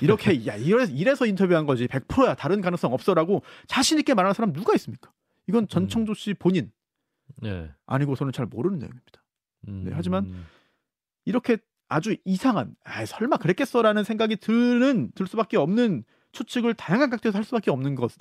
이렇게 0.00 0.46
야 0.46 0.56
이래, 0.56 0.84
이래 0.90 1.14
서 1.14 1.26
인터뷰한 1.26 1.66
거지 1.66 1.86
100%야 1.86 2.34
다른 2.34 2.60
가능성 2.60 2.92
없어라고 2.94 3.42
자신 3.66 3.98
있게 3.98 4.14
말하는 4.14 4.32
사람 4.34 4.52
누가 4.52 4.74
있습니까? 4.74 5.12
이건 5.46 5.68
전청조 5.68 6.14
씨 6.14 6.34
본인 6.34 6.70
예. 7.44 7.70
아니고서는 7.86 8.32
잘 8.32 8.46
모르는 8.46 8.78
내용입니다. 8.78 9.22
음, 9.68 9.84
네, 9.84 9.90
하지만 9.94 10.44
이렇게 11.26 11.58
아주 11.88 12.16
이상한 12.24 12.74
아 12.84 13.04
설마 13.04 13.36
그랬겠어라는 13.38 14.04
생각이 14.04 14.36
드는 14.36 15.12
들 15.14 15.26
수밖에 15.26 15.56
없는 15.58 16.04
추측을 16.32 16.74
다양한 16.74 17.10
각도에서 17.10 17.36
할 17.36 17.44
수밖에 17.44 17.70
없는 17.70 17.94
것 17.94 18.12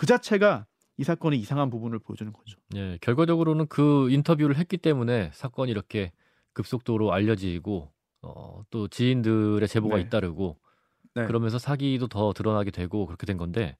그 0.00 0.06
자체가 0.06 0.66
이 1.00 1.04
사건의 1.04 1.38
이상한 1.38 1.70
부분을 1.70 1.98
보여주는 1.98 2.30
거죠. 2.30 2.58
예, 2.76 2.98
결과적으로는 3.00 3.68
그 3.68 4.10
인터뷰를 4.10 4.56
했기 4.56 4.76
때문에 4.76 5.30
사건이 5.32 5.70
이렇게 5.70 6.12
급속도로 6.52 7.12
알려지고 7.12 7.90
어, 8.20 8.62
또 8.68 8.86
지인들의 8.86 9.66
제보가 9.66 9.96
네. 9.96 10.02
잇따르고 10.02 10.58
네. 11.14 11.26
그러면서 11.26 11.58
사기도 11.58 12.06
더 12.06 12.34
드러나게 12.34 12.70
되고 12.70 13.06
그렇게 13.06 13.24
된 13.24 13.38
건데 13.38 13.78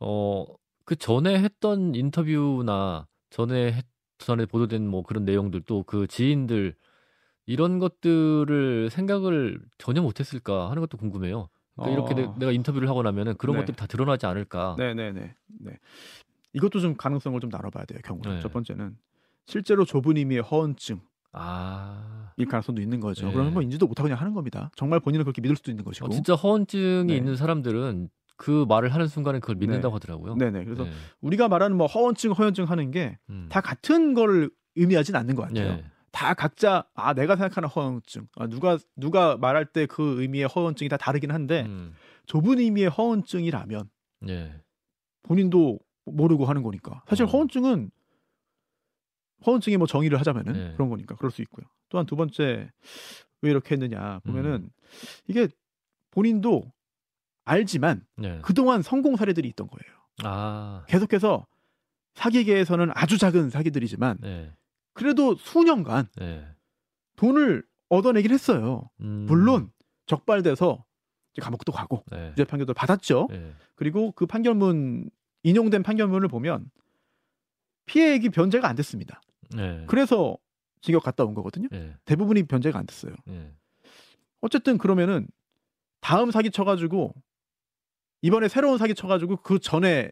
어, 0.00 0.44
그 0.84 0.96
전에 0.96 1.38
했던 1.38 1.94
인터뷰나 1.94 3.06
전에 3.30 3.72
했, 3.72 3.86
전에 4.18 4.44
보도된 4.44 4.86
뭐 4.86 5.02
그런 5.02 5.24
내용들 5.24 5.62
또 5.62 5.82
그 5.84 6.06
지인들 6.06 6.74
이런 7.46 7.78
것들을 7.78 8.90
생각을 8.90 9.60
전혀 9.78 10.02
못했을까 10.02 10.68
하는 10.70 10.80
것도 10.80 10.98
궁금해요. 10.98 11.48
그러니까 11.78 11.90
이렇게 11.90 12.14
내, 12.14 12.26
어. 12.26 12.34
내가 12.38 12.52
인터뷰를 12.52 12.88
하고 12.88 13.02
나면은 13.02 13.36
그런 13.36 13.54
네. 13.54 13.60
것들이 13.60 13.76
다 13.76 13.86
드러나지 13.86 14.26
않을까. 14.26 14.74
네네네. 14.78 15.34
네. 15.60 15.72
이것도 16.52 16.80
좀 16.80 16.96
가능성을 16.96 17.38
좀 17.40 17.50
나눠봐야 17.50 17.84
돼요. 17.84 18.00
경우를. 18.04 18.34
네. 18.36 18.40
첫 18.40 18.52
번째는 18.52 18.96
실제로 19.46 19.84
좁은 19.84 20.16
의미의 20.16 20.42
허언증일 20.42 21.00
아, 21.32 22.32
가능성도 22.36 22.82
있는 22.82 23.00
거죠. 23.00 23.26
네. 23.26 23.32
그러면 23.32 23.54
뭐 23.54 23.62
인지도 23.62 23.86
못하고 23.86 24.06
그냥 24.06 24.20
하는 24.20 24.34
겁니다. 24.34 24.70
정말 24.76 25.00
본인은 25.00 25.24
그렇게 25.24 25.40
믿을 25.40 25.56
수도 25.56 25.70
있는 25.70 25.84
것이고. 25.84 26.06
어, 26.06 26.10
진짜 26.10 26.34
허언증이 26.34 27.06
네. 27.06 27.16
있는 27.16 27.36
사람들은 27.36 28.08
그 28.36 28.64
말을 28.68 28.94
하는 28.94 29.08
순간에 29.08 29.40
그걸 29.40 29.56
믿는다고 29.56 29.96
하더라고요. 29.96 30.36
네네. 30.36 30.64
그래서 30.64 30.84
네. 30.84 30.90
우리가 31.20 31.48
말하는 31.48 31.76
뭐 31.76 31.86
허언증, 31.86 32.32
허언증 32.32 32.64
하는 32.64 32.90
게다 32.90 33.18
음. 33.30 33.48
같은 33.50 34.14
걸 34.14 34.50
의미하진 34.76 35.16
않는 35.16 35.34
것 35.34 35.48
같아요. 35.48 35.80
네. 36.18 36.26
다 36.26 36.34
각자 36.34 36.84
아 36.94 37.14
내가 37.14 37.36
생각하는 37.36 37.68
허언증, 37.68 38.26
아, 38.36 38.46
누가 38.46 38.78
누가 38.96 39.36
말할 39.36 39.66
때 39.66 39.86
그 39.86 40.20
의미의 40.20 40.46
허언증이 40.48 40.88
다 40.88 40.96
다르긴 40.96 41.30
한데 41.30 41.64
음. 41.66 41.94
좁은 42.26 42.58
의미의 42.58 42.88
허언증이라면 42.90 43.88
네. 44.20 44.60
본인도 45.22 45.78
모르고 46.04 46.46
하는 46.46 46.62
거니까. 46.62 47.02
사실 47.06 47.24
어. 47.24 47.28
허언증은 47.28 47.90
허언증의 49.46 49.76
뭐 49.78 49.86
정의를 49.86 50.18
하자면은 50.18 50.52
네. 50.52 50.72
그런 50.72 50.88
거니까 50.88 51.14
그럴 51.14 51.30
수 51.30 51.42
있고요. 51.42 51.66
또한 51.88 52.06
두 52.06 52.16
번째 52.16 52.70
왜 53.42 53.50
이렇게 53.50 53.74
했느냐 53.74 54.20
보면은 54.24 54.70
이게 55.28 55.48
본인도 56.10 56.72
알지만 57.44 58.04
네. 58.16 58.40
그동안 58.42 58.82
성공 58.82 59.16
사례들이 59.16 59.48
있던 59.50 59.68
거예요. 59.68 59.98
아. 60.24 60.84
계속해서 60.88 61.46
사기계에서는 62.14 62.90
아주 62.94 63.16
작은 63.16 63.50
사기들이지만 63.50 64.18
네. 64.20 64.52
그래도 64.98 65.36
수년간 65.36 66.08
네. 66.16 66.44
돈을 67.14 67.64
얻어내긴 67.88 68.32
했어요. 68.32 68.90
음. 69.00 69.26
물론 69.28 69.70
적발돼서 70.06 70.84
이제 71.32 71.40
감옥도 71.40 71.70
가고 71.70 72.02
네. 72.10 72.30
유죄 72.32 72.42
판결도 72.42 72.74
받았죠. 72.74 73.28
네. 73.30 73.54
그리고 73.76 74.10
그 74.10 74.26
판결문 74.26 75.08
인용된 75.44 75.84
판결문을 75.84 76.26
보면 76.26 76.68
피해액이 77.86 78.30
변제가 78.30 78.68
안 78.68 78.74
됐습니다. 78.74 79.20
네. 79.54 79.84
그래서 79.86 80.36
징역 80.80 81.04
갔다 81.04 81.24
온 81.24 81.32
거거든요. 81.32 81.68
네. 81.70 81.94
대부분이 82.04 82.42
변제가 82.48 82.76
안 82.76 82.84
됐어요. 82.84 83.14
네. 83.24 83.52
어쨌든 84.40 84.78
그러면은 84.78 85.28
다음 86.00 86.32
사기 86.32 86.50
쳐가지고 86.50 87.14
이번에 88.22 88.48
새로운 88.48 88.78
사기 88.78 88.96
쳐가지고 88.96 89.42
그 89.42 89.60
전에 89.60 90.10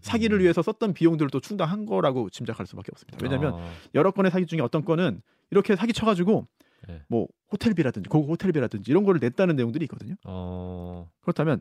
사기를 0.00 0.38
음. 0.38 0.42
위해서 0.42 0.62
썼던 0.62 0.94
비용들을 0.94 1.30
또 1.30 1.40
충당한 1.40 1.86
거라고 1.86 2.30
짐작할 2.30 2.66
수밖에 2.66 2.90
없습니다. 2.92 3.18
왜냐하면 3.22 3.54
아. 3.54 3.72
여러 3.94 4.10
건의 4.10 4.30
사기 4.30 4.46
중에 4.46 4.60
어떤 4.60 4.84
건은 4.84 5.22
이렇게 5.50 5.76
사기 5.76 5.92
쳐가지고 5.92 6.46
네. 6.88 7.02
뭐 7.08 7.26
호텔비라든지 7.52 8.08
고급 8.08 8.30
호텔비라든지 8.30 8.90
이런 8.90 9.04
거를 9.04 9.20
냈다는 9.20 9.56
내용들이 9.56 9.84
있거든요. 9.86 10.14
어. 10.24 11.10
그렇다면 11.22 11.60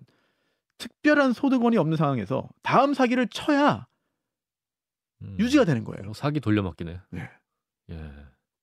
특별한 0.77 1.33
소득원이 1.33 1.77
없는 1.77 1.97
상황에서 1.97 2.49
다음 2.61 2.93
사기를 2.93 3.27
쳐야 3.27 3.87
음. 5.21 5.37
유지가 5.39 5.65
되는 5.65 5.83
거예요. 5.83 6.09
어, 6.09 6.13
사기 6.13 6.39
돌려막기네. 6.39 6.99
네. 7.11 7.29
예. 7.89 8.11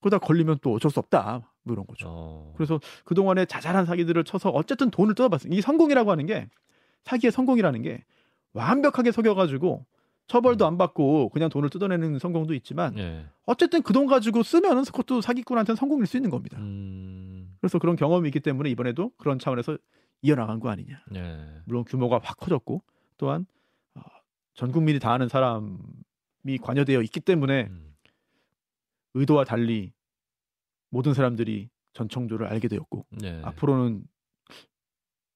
그러다 0.00 0.18
걸리면 0.18 0.59
또 0.62 0.75
어쩔 0.75 0.90
수 0.90 1.00
없다. 1.00 1.50
뭐 1.62 1.73
이런 1.73 1.87
거죠. 1.87 2.06
어. 2.09 2.52
그래서 2.56 2.78
그동안에 3.04 3.47
자잘한 3.47 3.87
사기들을 3.87 4.23
쳐서 4.25 4.50
어쨌든 4.50 4.90
돈을 4.90 5.14
뜯어봤어요. 5.14 5.52
이 5.52 5.61
성공이라고 5.61 6.11
하는 6.11 6.26
게 6.26 6.49
사기의 7.04 7.33
성공이라는 7.33 7.83
게 7.83 8.04
완벽하게 8.55 9.13
속여가지고 9.13 9.85
처벌도 10.27 10.67
안 10.67 10.79
받고 10.79 11.29
그냥 11.29 11.51
돈을 11.51 11.69
뜯어내는 11.69 12.19
성공도 12.19 12.55
있지만 12.55 12.97
예. 12.97 13.27
어쨌든 13.45 13.83
그 13.83 13.93
돈 13.93 14.07
가지고 14.07 14.43
쓰면은 14.43 14.85
그것도 14.85 15.21
사기꾼한테는 15.21 15.77
성공일 15.77 16.07
수 16.07 16.17
있는 16.17 16.31
겁니다. 16.31 16.59
음. 16.59 17.55
그래서 17.61 17.79
그런 17.79 17.95
경험이 17.97 18.29
있기 18.29 18.41
때문에 18.41 18.71
이번에도 18.71 19.11
그런 19.19 19.39
차원에서 19.39 19.77
이어나간 20.23 20.61
거 20.61 20.71
아니냐. 20.71 21.03
예. 21.15 21.47
물론 21.67 21.85
규모가 21.85 22.21
확 22.23 22.39
커졌고 22.39 22.83
또한 23.19 23.45
어, 23.95 24.01
전 24.55 24.73
국민이 24.73 24.99
다 24.99 25.13
아는 25.13 25.29
사람이 25.29 26.59
관여되어 26.63 27.03
있기 27.03 27.21
때문에 27.21 27.67
음. 27.71 27.95
의도와 29.13 29.45
달리 29.45 29.93
모든 30.89 31.13
사람들이 31.13 31.69
전청조를 31.93 32.47
알게 32.47 32.69
되었고 32.69 33.05
예. 33.25 33.41
앞으로는 33.45 34.05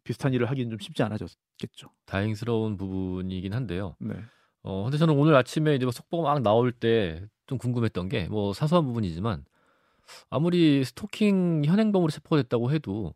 비슷한 0.09 0.33
일을 0.33 0.49
하기는 0.51 0.71
좀 0.71 0.79
쉽지 0.79 1.03
않아졌겠죠. 1.03 1.89
다행스러운 2.07 2.79
부분이긴 2.79 3.53
한데요. 3.53 3.95
네. 4.01 4.15
어, 4.63 4.85
근데 4.85 4.97
저는 4.97 5.15
오늘 5.15 5.35
아침에 5.37 5.75
이제 5.77 5.85
뭐 5.85 5.93
속보가 5.93 6.33
막 6.33 6.43
나올 6.43 6.73
때 6.73 7.23
좀 7.47 7.57
궁금했던 7.59 8.09
게 8.11 8.27
뭐 8.31 8.53
사소한 8.53 8.85
부분이지만 8.87 9.45
아무리 10.31 10.85
스토킹 10.85 11.63
현행범으로 11.65 12.11
체포됐다고 12.11 12.73
해도 12.73 13.15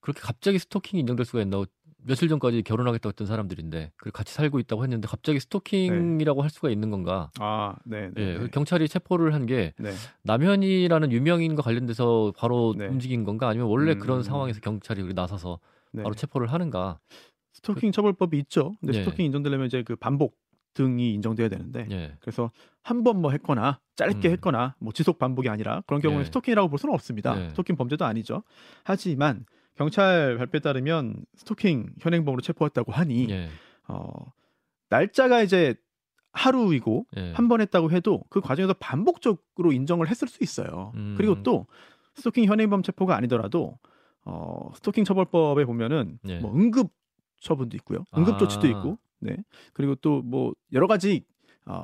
그렇게 0.00 0.20
갑자기 0.20 0.58
스토킹이 0.58 1.00
인정될 1.00 1.24
수가 1.26 1.42
있나? 1.42 1.64
며칠 1.98 2.28
전까지 2.28 2.62
결혼하겠다고 2.62 3.08
했던 3.10 3.26
사람들인데 3.26 3.90
그 3.96 4.12
같이 4.12 4.32
살고 4.34 4.60
있다고 4.60 4.84
했는데 4.84 5.08
갑자기 5.08 5.40
스토킹이라고 5.40 6.42
할 6.42 6.50
수가 6.50 6.70
있는 6.70 6.90
건가? 6.92 7.30
아, 7.40 7.74
네, 7.84 8.10
네. 8.14 8.22
예, 8.22 8.38
네. 8.38 8.48
경찰이 8.52 8.86
체포를 8.88 9.34
한게 9.34 9.74
네. 9.80 9.90
남현희라는 10.22 11.10
유명인과 11.10 11.62
관련돼서 11.62 12.32
바로 12.36 12.74
네. 12.78 12.86
움직인 12.86 13.24
건가? 13.24 13.48
아니면 13.48 13.66
원래 13.66 13.94
음. 13.94 13.98
그런 13.98 14.22
상황에서 14.22 14.60
경찰이 14.60 15.12
나서서 15.14 15.58
네. 15.96 16.02
바로 16.02 16.14
체포를 16.14 16.52
하는가? 16.52 16.98
스토킹 17.52 17.90
처벌법이 17.92 18.38
있죠. 18.40 18.74
근데 18.80 18.98
예. 18.98 19.02
스토킹 19.02 19.24
인정되려면 19.26 19.66
이제 19.66 19.82
그 19.82 19.96
반복 19.96 20.36
등이 20.74 21.14
인정돼야 21.14 21.48
되는데 21.48 21.86
예. 21.90 22.16
그래서 22.20 22.50
한 22.82 23.02
번 23.02 23.16
뭐 23.22 23.30
했거나 23.30 23.80
짧게 23.96 24.28
음. 24.28 24.32
했거나 24.32 24.76
뭐 24.78 24.92
지속 24.92 25.18
반복이 25.18 25.48
아니라 25.48 25.82
그런 25.86 26.02
경우는 26.02 26.20
예. 26.20 26.24
스토킹이라고 26.26 26.68
볼 26.68 26.78
수는 26.78 26.94
없습니다. 26.94 27.34
네. 27.34 27.48
스토킹 27.50 27.76
범죄도 27.76 28.04
아니죠. 28.04 28.42
하지만 28.84 29.46
경찰 29.74 30.36
발표에 30.36 30.60
따르면 30.60 31.24
스토킹 31.36 31.94
현행범으로 32.00 32.42
체포했다고 32.42 32.92
하니 32.92 33.28
예. 33.30 33.48
어, 33.88 34.08
날짜가 34.90 35.42
이제 35.42 35.74
하루이고 36.32 37.06
예. 37.16 37.32
한번 37.32 37.62
했다고 37.62 37.90
해도 37.90 38.22
그 38.28 38.40
과정에서 38.42 38.74
반복적으로 38.74 39.72
인정을 39.72 40.08
했을 40.08 40.28
수 40.28 40.42
있어요. 40.44 40.92
음. 40.96 41.14
그리고 41.16 41.42
또 41.42 41.66
스토킹 42.14 42.44
현행범 42.44 42.82
체포가 42.82 43.16
아니더라도 43.16 43.78
어, 44.26 44.70
스토킹 44.74 45.04
처벌법에 45.04 45.64
보면은 45.64 46.18
예. 46.28 46.38
뭐 46.40 46.52
응급 46.54 46.90
처분도 47.40 47.76
있고요. 47.78 48.04
응급 48.16 48.34
아. 48.34 48.38
조치도 48.38 48.66
있고. 48.68 48.98
네. 49.20 49.36
그리고 49.72 49.94
또 49.94 50.20
뭐 50.22 50.52
여러 50.72 50.86
가지 50.86 51.24
어, 51.64 51.82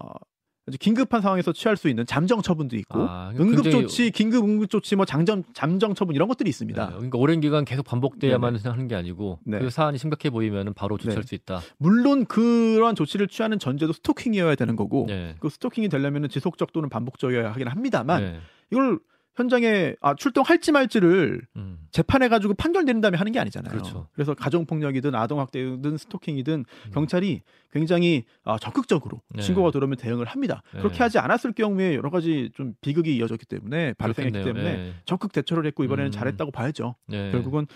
아주 0.66 0.78
긴급한 0.78 1.22
상황에서 1.22 1.52
취할 1.52 1.76
수 1.76 1.88
있는 1.88 2.06
잠정 2.06 2.40
처분도 2.40 2.76
있고 2.76 3.00
아, 3.02 3.30
응급 3.30 3.64
굉장히- 3.64 3.82
조치, 3.82 4.10
긴급 4.12 4.44
응급 4.44 4.70
조치 4.70 4.94
뭐 4.94 5.04
장정 5.04 5.42
잠정 5.54 5.94
처분 5.94 6.14
이런 6.14 6.28
것들이 6.28 6.46
네, 6.46 6.50
있습니다. 6.50 6.86
그러니까 6.90 7.18
오랜 7.18 7.40
기간 7.40 7.64
계속 7.64 7.84
반복돼야만 7.84 8.56
하는 8.56 8.86
게 8.88 8.94
아니고 8.94 9.40
네. 9.44 9.58
그 9.58 9.70
사안이 9.70 9.98
심각해 9.98 10.30
보이면 10.30 10.74
바로 10.74 10.98
조치할 10.98 11.22
네. 11.22 11.26
수 11.26 11.34
있다. 11.34 11.60
물론 11.78 12.26
그러한 12.26 12.94
조치를 12.94 13.26
취하는 13.28 13.58
전제도 13.58 13.92
스토킹이어야 13.92 14.54
되는 14.54 14.76
거고 14.76 15.06
예. 15.10 15.34
그 15.40 15.48
스토킹이 15.48 15.88
되려면 15.88 16.28
지속적 16.28 16.72
또는 16.72 16.88
반복적이어야 16.88 17.50
하긴 17.52 17.66
합니다만 17.68 18.22
예. 18.22 18.40
이걸 18.70 19.00
현장에 19.34 19.94
아, 20.00 20.14
출동할지 20.14 20.72
말지를 20.72 21.40
음. 21.56 21.78
재판해 21.90 22.28
가지고 22.28 22.54
판결 22.54 22.84
내린 22.84 23.00
다음에 23.00 23.16
하는 23.16 23.32
게 23.32 23.38
아니잖아요. 23.38 23.72
그렇죠. 23.72 24.08
래서 24.16 24.34
가정 24.34 24.66
폭력이든 24.66 25.14
아동 25.14 25.40
학대든 25.40 25.96
스토킹이든 25.96 26.64
음. 26.68 26.90
경찰이 26.92 27.40
굉장히 27.72 28.24
아, 28.44 28.58
적극적으로 28.58 29.22
네. 29.34 29.40
신고가 29.42 29.70
들어오면 29.70 29.96
대응을 29.96 30.26
합니다. 30.26 30.62
네. 30.74 30.80
그렇게 30.80 30.98
하지 30.98 31.18
않았을 31.18 31.52
경우에 31.52 31.94
여러 31.94 32.10
가지 32.10 32.50
좀 32.54 32.74
비극이 32.82 33.16
이어졌기 33.16 33.46
때문에 33.46 33.94
발생했기 33.94 34.38
그렇겠네요. 34.38 34.64
때문에 34.64 34.88
예. 34.88 34.94
적극 35.06 35.32
대처를 35.32 35.64
했고 35.66 35.84
이번에는 35.84 36.08
음. 36.08 36.12
잘했다고 36.12 36.50
봐야죠. 36.50 36.96
예. 37.12 37.30
결국은 37.30 37.66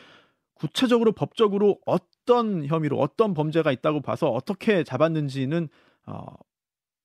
구체적으로 0.55 1.13
법적으로 1.13 1.79
어떤 1.87 2.67
혐의로 2.67 2.99
어떤 2.99 3.35
범죄가 3.35 3.73
있다고 3.73 4.01
봐서 4.03 4.29
어떻게 4.29 4.85
잡았는지는 4.85 5.69
어, 6.07 6.25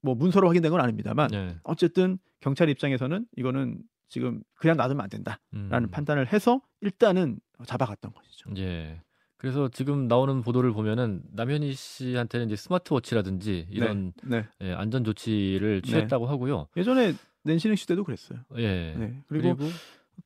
뭐 0.01 0.15
문서로 0.15 0.47
확인된 0.47 0.71
건 0.71 0.81
아닙니다만 0.81 1.33
예. 1.33 1.55
어쨌든 1.63 2.17
경찰 2.41 2.69
입장에서는 2.69 3.25
이거는 3.37 3.79
지금 4.11 4.43
그냥 4.55 4.75
놔두면 4.77 5.01
안 5.01 5.09
된다라는 5.09 5.39
음. 5.53 5.89
판단을 5.89 6.31
해서 6.31 6.61
일단은 6.81 7.39
잡아갔던 7.65 8.11
것이죠. 8.13 8.51
예. 8.57 9.01
그래서 9.37 9.69
지금 9.69 10.07
나오는 10.07 10.41
보도를 10.41 10.73
보면은 10.73 11.23
남현희 11.31 11.73
씨한테는 11.73 12.47
이제 12.47 12.57
스마트워치라든지 12.57 13.67
이런 13.71 14.11
네. 14.23 14.45
예, 14.59 14.73
안전 14.73 15.05
조치를 15.05 15.81
네. 15.81 15.89
취했다고 15.89 16.27
하고요. 16.27 16.67
예전에 16.75 17.13
낸시능 17.43 17.77
시대도 17.77 18.03
그랬어요. 18.03 18.39
예. 18.57 18.93
네. 18.97 19.23
그리고, 19.27 19.55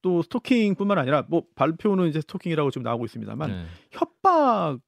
또 0.02 0.24
스토킹뿐만 0.24 0.98
아니라 0.98 1.24
뭐 1.30 1.44
발표는 1.54 2.08
이제 2.08 2.20
스토킹이라고 2.22 2.72
지금 2.72 2.84
나오고 2.84 3.06
있습니다만 3.06 3.52
예. 3.52 3.66
협박도 3.92 4.82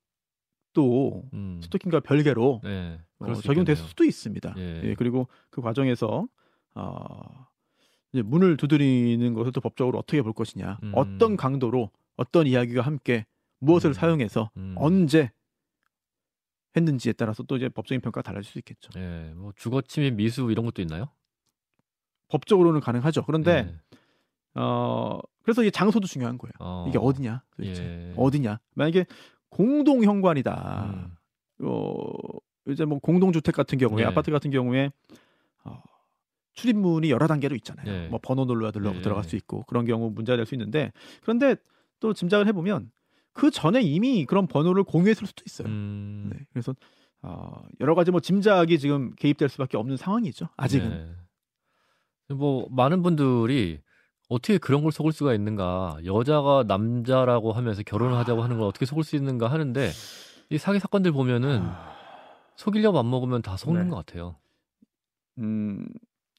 음. 1.34 1.60
스토킹과 1.62 2.00
별개로 2.00 2.62
예. 2.66 3.00
어, 3.20 3.34
적용될. 3.36 3.76
수도 3.76 4.04
있습니다. 4.04 4.56
예. 4.58 4.82
예, 4.86 4.96
그리고 4.96 5.28
그 5.52 5.62
과정에서 5.62 6.28
어, 6.74 7.48
문을 8.14 8.58
두드리는 8.58 9.34
것을 9.34 9.52
또 9.52 9.62
법적으로 9.62 10.00
어떻게 10.00 10.22
볼 10.22 10.34
것이냐, 10.34 10.80
음. 10.84 10.92
어떤 10.96 11.38
강도로 11.38 11.92
어떤 12.16 12.48
이야기가 12.48 12.82
함께 12.82 13.26
무엇을 13.60 13.92
음. 13.92 13.94
사용해서 13.94 14.52
음. 14.58 14.76
언제 14.78 15.32
했는지에 16.76 17.14
따라서 17.14 17.44
또 17.44 17.58
이제 17.58 17.70
법적인 17.70 18.02
평가가 18.02 18.22
달라질 18.22 18.52
수 18.52 18.60
있겠죠. 18.60 18.90
예. 19.00 19.34
뭐 19.36 19.52
주거 19.56 19.82
침입 19.82 20.16
미수 20.16 20.52
이런 20.52 20.66
것도 20.66 20.82
있나요? 20.82 21.10
법적으로는 22.30 22.82
가능하죠. 22.82 23.24
그런데 23.26 23.68
예. 23.68 24.60
어 24.60 25.20
그래서 25.44 25.64
이게 25.64 25.72
장소도 25.72 26.08
중요한 26.08 26.38
거예요. 26.38 26.54
어. 26.60 26.86
이게 26.88 26.98
어디냐, 26.98 27.44
도대체 27.56 27.84
예. 27.84 28.14
어디냐. 28.16 28.60
만약에 28.76 29.06
공동 29.50 30.04
현관이다. 30.04 30.86
음. 30.94 31.68
어 31.68 32.04
이제 32.68 32.86
뭐 32.86 33.00
공동 33.00 33.32
주택 33.32 33.56
같은 33.56 33.78
경우에 33.78 34.04
예. 34.04 34.06
아파트 34.06 34.30
같은 34.30 34.52
경우에 34.52 34.92
어, 35.64 35.82
출입문이 36.58 37.12
여러 37.12 37.28
단계로 37.28 37.56
있잖아요. 37.58 37.88
예. 37.88 38.08
뭐 38.08 38.20
번호 38.22 38.44
눌러야 38.46 38.72
들어가 38.72 38.98
예. 38.98 39.02
들어갈 39.02 39.24
수 39.24 39.36
있고 39.36 39.64
그런 39.68 39.86
경우 39.86 40.10
문제가 40.10 40.36
될 40.36 40.46
수 40.46 40.56
있는데 40.56 40.92
그런데 41.22 41.56
또 42.00 42.14
짐작을 42.14 42.48
해보면 42.48 42.92
그 43.34 43.52
전에 43.52 43.82
이미 43.82 44.26
그런 44.26 44.48
번호를 44.48 44.84
공유했을 44.84 45.28
수도 45.28 45.44
있어요. 45.46 45.68
음. 45.68 46.32
네, 46.34 46.40
그래서 46.52 46.74
어, 47.22 47.62
여러 47.80 47.94
가지 47.94 48.10
뭐 48.12 48.20
짐작이 48.20 48.80
지금 48.80 49.14
개입될 49.16 49.50
수밖에 49.50 49.78
없는 49.78 49.98
상황이죠. 49.98 50.50
아직은. 50.58 50.90
네. 52.30 52.34
뭐 52.36 52.68
많은 52.72 53.04
분들이 53.04 53.80
어떻게 54.28 54.58
그런 54.58 54.82
걸 54.82 54.92
속을 54.92 55.12
수가 55.12 55.34
있는가? 55.36 56.00
여자가 56.06 56.64
남자라고 56.68 57.54
하면서 57.54 57.84
결혼을 57.84 58.18
하자고 58.18 58.42
하는 58.44 58.58
걸 58.58 58.68
어떻게 58.68 58.86
속을 58.86 59.04
수 59.04 59.16
있는가 59.16 59.50
하는데 59.50 59.92
이 60.50 60.58
사기 60.58 60.80
사건들 60.80 61.12
보면은 61.12 61.62
아, 61.62 61.94
속이려 62.56 62.92
맘 62.92 63.10
먹으면 63.10 63.42
다 63.44 63.56
속는 63.58 63.84
네. 63.84 63.90
것 63.90 63.98
같아요. 64.06 64.36
음, 65.38 65.88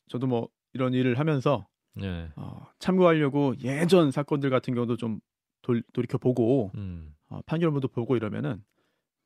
저도 0.09 0.27
뭐 0.27 0.49
이런 0.73 0.95
일을 0.95 1.19
하면서 1.19 1.67
예. 2.03 2.31
어, 2.37 2.67
참고하려고 2.79 3.55
예전 3.63 4.11
사건들 4.11 4.51
같은 4.51 4.75
경우도 4.75 4.97
좀 4.97 5.21
돌, 5.63 5.83
돌이켜 5.93 6.19
보고 6.19 6.71
음. 6.77 7.15
어, 7.29 7.41
판결문도 7.47 7.89
보고 7.89 8.17
이러면은 8.17 8.63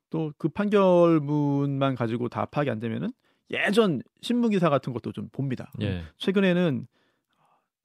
또 0.09 0.31
그 0.37 0.47
판결문만 0.49 1.95
가지고 1.95 2.29
다 2.29 2.45
파악이 2.45 2.69
안 2.69 2.79
되면은 2.79 3.11
예전 3.51 4.01
신문 4.21 4.51
기사 4.51 4.69
같은 4.69 4.93
것도 4.93 5.11
좀 5.11 5.29
봅니다. 5.31 5.71
예. 5.81 6.03
최근에는 6.17 6.87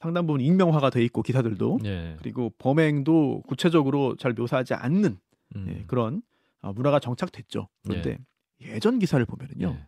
상당 0.00 0.26
부분 0.26 0.40
익명화가 0.40 0.90
돼 0.90 1.02
있고 1.04 1.22
기사들도 1.22 1.80
예. 1.84 2.16
그리고 2.20 2.52
범행도 2.58 3.42
구체적으로 3.46 4.14
잘 4.16 4.32
묘사하지 4.32 4.74
않는 4.74 5.18
음. 5.56 5.66
예, 5.68 5.84
그런 5.86 6.22
어, 6.60 6.72
문화가 6.72 7.00
정착됐죠. 7.00 7.68
그런데 7.84 8.18
예 8.60 8.78
전 8.80 8.98
기사를 8.98 9.24
보면은요 9.24 9.68
예. 9.80 9.87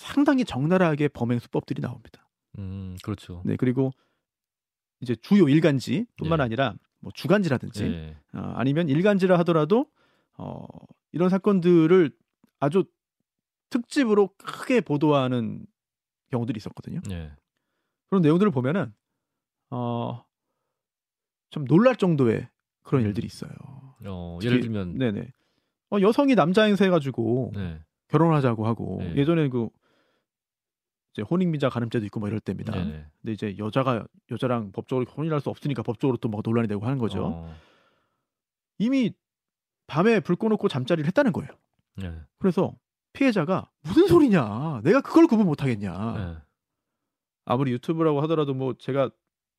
상당히 0.00 0.44
적나라하게 0.44 1.08
범행 1.08 1.38
수법들이 1.40 1.82
나옵니다. 1.82 2.26
음, 2.58 2.96
그렇죠. 3.02 3.42
네 3.44 3.56
그리고 3.56 3.92
이제 5.00 5.14
주요 5.14 5.48
일간지뿐만 5.48 6.38
예. 6.40 6.42
아니라 6.42 6.74
뭐 7.00 7.12
주간지라든지 7.14 7.84
예. 7.84 8.16
어, 8.34 8.52
아니면 8.56 8.88
일간지라 8.88 9.38
하더라도 9.40 9.86
어, 10.38 10.64
이런 11.12 11.28
사건들을 11.28 12.10
아주 12.60 12.84
특집으로 13.68 14.30
크게 14.38 14.80
보도하는 14.80 15.66
경우들이 16.30 16.56
있었거든요. 16.56 17.00
예. 17.10 17.32
그런 18.08 18.22
내용들을 18.22 18.50
보면은 18.52 18.92
어, 19.70 20.24
좀 21.50 21.64
놀랄 21.66 21.96
정도의 21.96 22.48
그런 22.82 23.02
음. 23.02 23.06
일들이 23.08 23.26
있어요. 23.26 23.50
어, 24.06 24.38
특히- 24.40 24.46
예를 24.50 24.60
들면 24.62 24.96
네네. 24.98 25.30
어, 25.92 26.00
여성이 26.00 26.34
남자 26.34 26.62
행세해가지고 26.64 27.52
네. 27.54 27.80
결혼하자고 28.08 28.66
하고 28.66 28.98
네. 29.00 29.14
예전에 29.16 29.48
그 29.50 29.68
이제 31.12 31.22
혼인미자 31.22 31.68
가늠죄도 31.70 32.04
있고 32.06 32.20
뭐 32.20 32.28
이럴 32.28 32.40
때입니다. 32.40 32.72
네. 32.72 33.04
근데 33.20 33.32
이제 33.32 33.56
여자가 33.58 34.06
여자랑 34.30 34.72
법적으로 34.72 35.04
혼인할 35.10 35.40
수 35.40 35.50
없으니까 35.50 35.82
법적으로 35.82 36.16
또 36.18 36.28
뭐 36.28 36.40
논란이 36.44 36.68
되고 36.68 36.84
하는 36.86 36.98
거죠. 36.98 37.26
어, 37.26 37.54
이미 38.78 39.12
밤에 39.86 40.20
불 40.20 40.36
꺼놓고 40.36 40.68
잠자리를 40.68 41.06
했다는 41.08 41.32
거예요. 41.32 41.50
예. 42.02 42.14
그래서 42.38 42.76
피해자가 43.12 43.68
무슨 43.82 44.06
소리냐? 44.06 44.82
내가 44.84 45.00
그걸 45.00 45.26
구분 45.26 45.46
못하겠냐? 45.46 46.14
예. 46.36 46.42
아무리 47.44 47.72
유튜브라고 47.72 48.20
하더라도 48.22 48.54
뭐 48.54 48.74
제가 48.78 49.10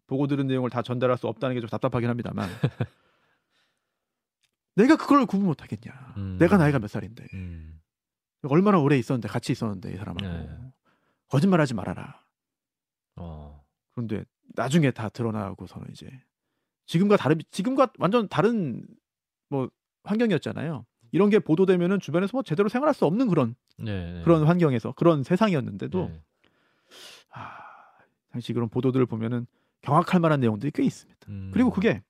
보고 0.07 0.27
들은 0.27 0.47
내용을 0.47 0.69
다 0.69 0.81
전달할 0.81 1.17
수 1.17 1.27
없다는 1.27 1.55
게 1.55 1.59
좀 1.61 1.67
답답하긴 1.69 2.07
합니다만 2.09 2.47
내가 4.75 4.95
그걸 4.95 5.25
구분 5.25 5.47
못하겠냐? 5.47 6.13
음. 6.17 6.37
내가 6.39 6.57
나이가 6.57 6.79
몇 6.79 6.87
살인데 6.87 7.27
음. 7.33 7.81
얼마나 8.43 8.79
오래 8.79 8.97
있었는데 8.97 9.27
같이 9.27 9.51
있었는데 9.51 9.93
이 9.93 9.97
사람하고 9.97 10.25
네. 10.25 10.49
거짓말하지 11.31 11.73
말아라. 11.73 12.21
어. 13.15 13.63
그런데 13.91 14.25
나중에 14.53 14.91
다 14.91 15.09
드러나고서는 15.09 15.87
이제 15.91 16.09
지금과 16.85 17.15
다른 17.15 17.39
지금과 17.51 17.93
완전 17.99 18.27
다른 18.27 18.85
뭐 19.49 19.69
환경이었잖아요. 20.03 20.85
이런 21.13 21.29
게 21.29 21.39
보도되면은 21.39 21.99
주변에서 21.99 22.31
뭐 22.33 22.43
제대로 22.43 22.69
생활할 22.69 22.93
수 22.93 23.05
없는 23.05 23.27
그런 23.27 23.55
네. 23.77 24.21
그런 24.23 24.43
환경에서 24.43 24.93
그런 24.93 25.23
세상이었는데도 25.23 26.09
네. 26.09 26.21
아, 27.31 27.57
당시 28.31 28.53
그런 28.53 28.69
보도들을 28.69 29.05
보면은 29.05 29.47
경악할 29.81 30.19
만한 30.19 30.41
내용들이 30.41 30.71
꽤 30.73 30.83
있습니다. 30.83 31.19
음. 31.29 31.51
그리고 31.53 31.71
그게 31.71 32.03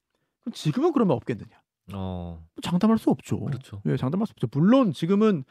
지금은 0.52 0.94
그러면 0.94 1.16
없겠느냐? 1.18 1.62
어. 1.94 2.44
장담할 2.62 2.98
수 2.98 3.12
없죠. 3.12 3.40
그렇죠. 3.40 3.82
예, 3.86 3.98
장담할 3.98 4.28
수 4.28 4.32
없죠. 4.32 4.48
물론 4.52 4.94
지금은 4.94 5.44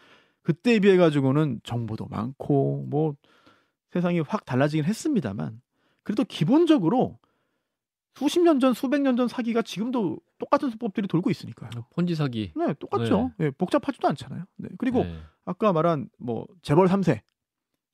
그때에 0.43 0.81
비해 0.81 0.97
가지고는 0.97 1.61
정보도 1.63 2.07
많고 2.07 2.87
뭐 2.89 3.15
세상이 3.93 4.21
확 4.21 4.45
달라지긴 4.45 4.85
했습니다만 4.85 5.61
그래도 6.03 6.25
기본적으로 6.25 7.19
수십 8.15 8.41
년 8.41 8.59
전, 8.61 8.75
수백 8.75 9.01
년 9.03 9.17
전 9.17 9.29
사기가 9.29 9.63
지금도 9.63 10.19
똑같은 10.39 10.71
수법들이 10.71 11.07
돌고 11.09 11.31
있으니까요. 11.31 11.71
폰지 11.91 12.15
사기. 12.15 12.53
네, 12.57 12.75
똑같죠. 12.75 13.33
예, 13.41 13.51
복잡하지도 13.51 14.09
않잖아요. 14.09 14.45
네. 14.57 14.69
그리고 14.79 15.05
네. 15.05 15.19
아까 15.45 15.73
말한 15.73 16.09
뭐 16.19 16.47
재벌 16.63 16.87
3세 16.89 17.21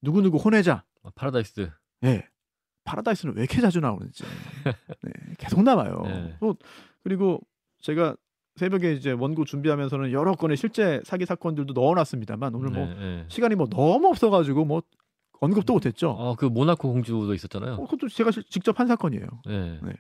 누구누구 0.03 0.39
혼외자 0.39 0.85
아, 1.03 1.11
파라다이스. 1.15 1.71
예. 2.05 2.27
파라다이스는 2.85 3.35
왜 3.37 3.43
이렇게 3.43 3.61
자주 3.61 3.81
나오는지 3.81 4.23
네, 5.03 5.13
계속 5.39 5.63
나와요. 5.63 6.03
네. 6.05 6.37
또 6.41 6.57
그리고 7.03 7.41
제가 7.81 8.17
새벽에 8.55 8.93
이제 8.95 9.11
원고 9.11 9.45
준비하면서는 9.45 10.13
여러 10.13 10.35
건의 10.35 10.57
실제 10.57 11.01
사기 11.05 11.27
사건들도 11.27 11.75
넣어놨습니다만 11.75 12.55
오늘 12.55 12.71
뭐 12.71 12.87
네, 12.87 12.95
네. 12.95 13.25
시간이 13.29 13.55
뭐 13.55 13.67
너무 13.69 14.09
없어가지고 14.09 14.65
뭐 14.65 14.83
언급도 15.41 15.73
못했죠. 15.75 16.17
아, 16.19 16.35
그 16.37 16.47
모나코 16.47 16.93
공주도 16.93 17.35
있었잖아요. 17.35 17.75
어, 17.75 17.85
그것도 17.85 18.09
제가 18.09 18.31
실- 18.31 18.45
직접 18.45 18.79
한 18.81 18.87
사건이에요. 18.87 19.27
네. 19.47 19.81
네. 19.83 19.93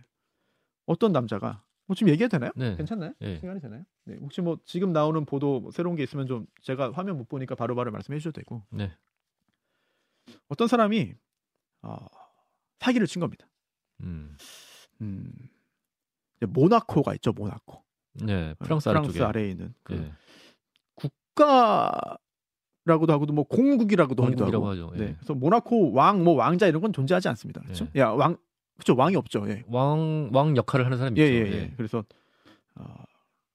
어떤 0.86 1.12
남자가 1.12 1.62
뭐 1.86 1.94
지금 1.94 2.10
얘기해도 2.12 2.30
되나요? 2.38 2.50
네. 2.56 2.76
괜찮나요? 2.76 3.12
예. 3.20 3.38
시간이 3.38 3.60
되나요? 3.60 3.84
네. 4.04 4.16
혹시 4.20 4.40
뭐 4.40 4.58
지금 4.64 4.92
나오는 4.92 5.24
보도 5.24 5.60
뭐 5.60 5.70
새로운 5.70 5.94
게 5.96 6.02
있으면 6.02 6.26
좀 6.26 6.46
제가 6.62 6.92
화면 6.92 7.16
못 7.18 7.28
보니까 7.28 7.54
바로 7.54 7.74
바로 7.74 7.90
말씀해 7.92 8.18
주셔도 8.18 8.40
되고 8.40 8.62
네. 8.70 8.92
어떤 10.48 10.68
사람이 10.68 11.14
어, 11.82 11.96
사기를 12.80 13.06
친 13.06 13.20
겁니다. 13.20 13.46
음. 14.00 14.36
음, 15.00 15.32
모나코가 16.40 17.14
있죠, 17.14 17.32
모나코. 17.32 17.82
네. 18.14 18.54
프랑스 18.54 18.88
프랑스 18.88 19.08
아래쪽에. 19.18 19.22
아래에 19.24 19.50
있는 19.50 19.74
그 19.82 19.94
예. 19.94 20.12
국가 20.94 21.92
라고도 22.86 23.12
하고도 23.12 23.32
뭐 23.34 23.44
공국이라고도 23.44 24.24
하기도 24.24 24.46
하고. 24.46 24.68
하죠. 24.70 24.90
예. 24.94 24.98
네. 24.98 25.14
그래서 25.18 25.34
모나코 25.34 25.92
왕, 25.92 26.22
뭐 26.24 26.34
왕자 26.34 26.66
이런 26.68 26.80
건 26.80 26.92
존재하지 26.92 27.28
않습니다. 27.28 27.60
그렇죠? 27.62 27.86
야, 27.96 28.08
왕, 28.10 28.36
그렇죠, 28.76 28.94
왕이 28.96 29.16
없죠. 29.16 29.44
예. 29.50 29.64
왕, 29.66 30.30
왕 30.32 30.56
역할을 30.56 30.86
하는 30.86 30.96
사람이 30.96 31.20
예, 31.20 31.26
있죠. 31.26 31.34
예, 31.56 31.60
예. 31.62 31.74
그래서 31.76 32.04
어, 32.76 32.94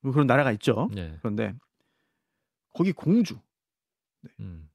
그런 0.01 0.27
나라가 0.27 0.51
있죠. 0.51 0.89
예. 0.97 1.15
그런데 1.19 1.53
거기 2.73 2.91
공주, 2.91 3.37
음. 4.41 4.69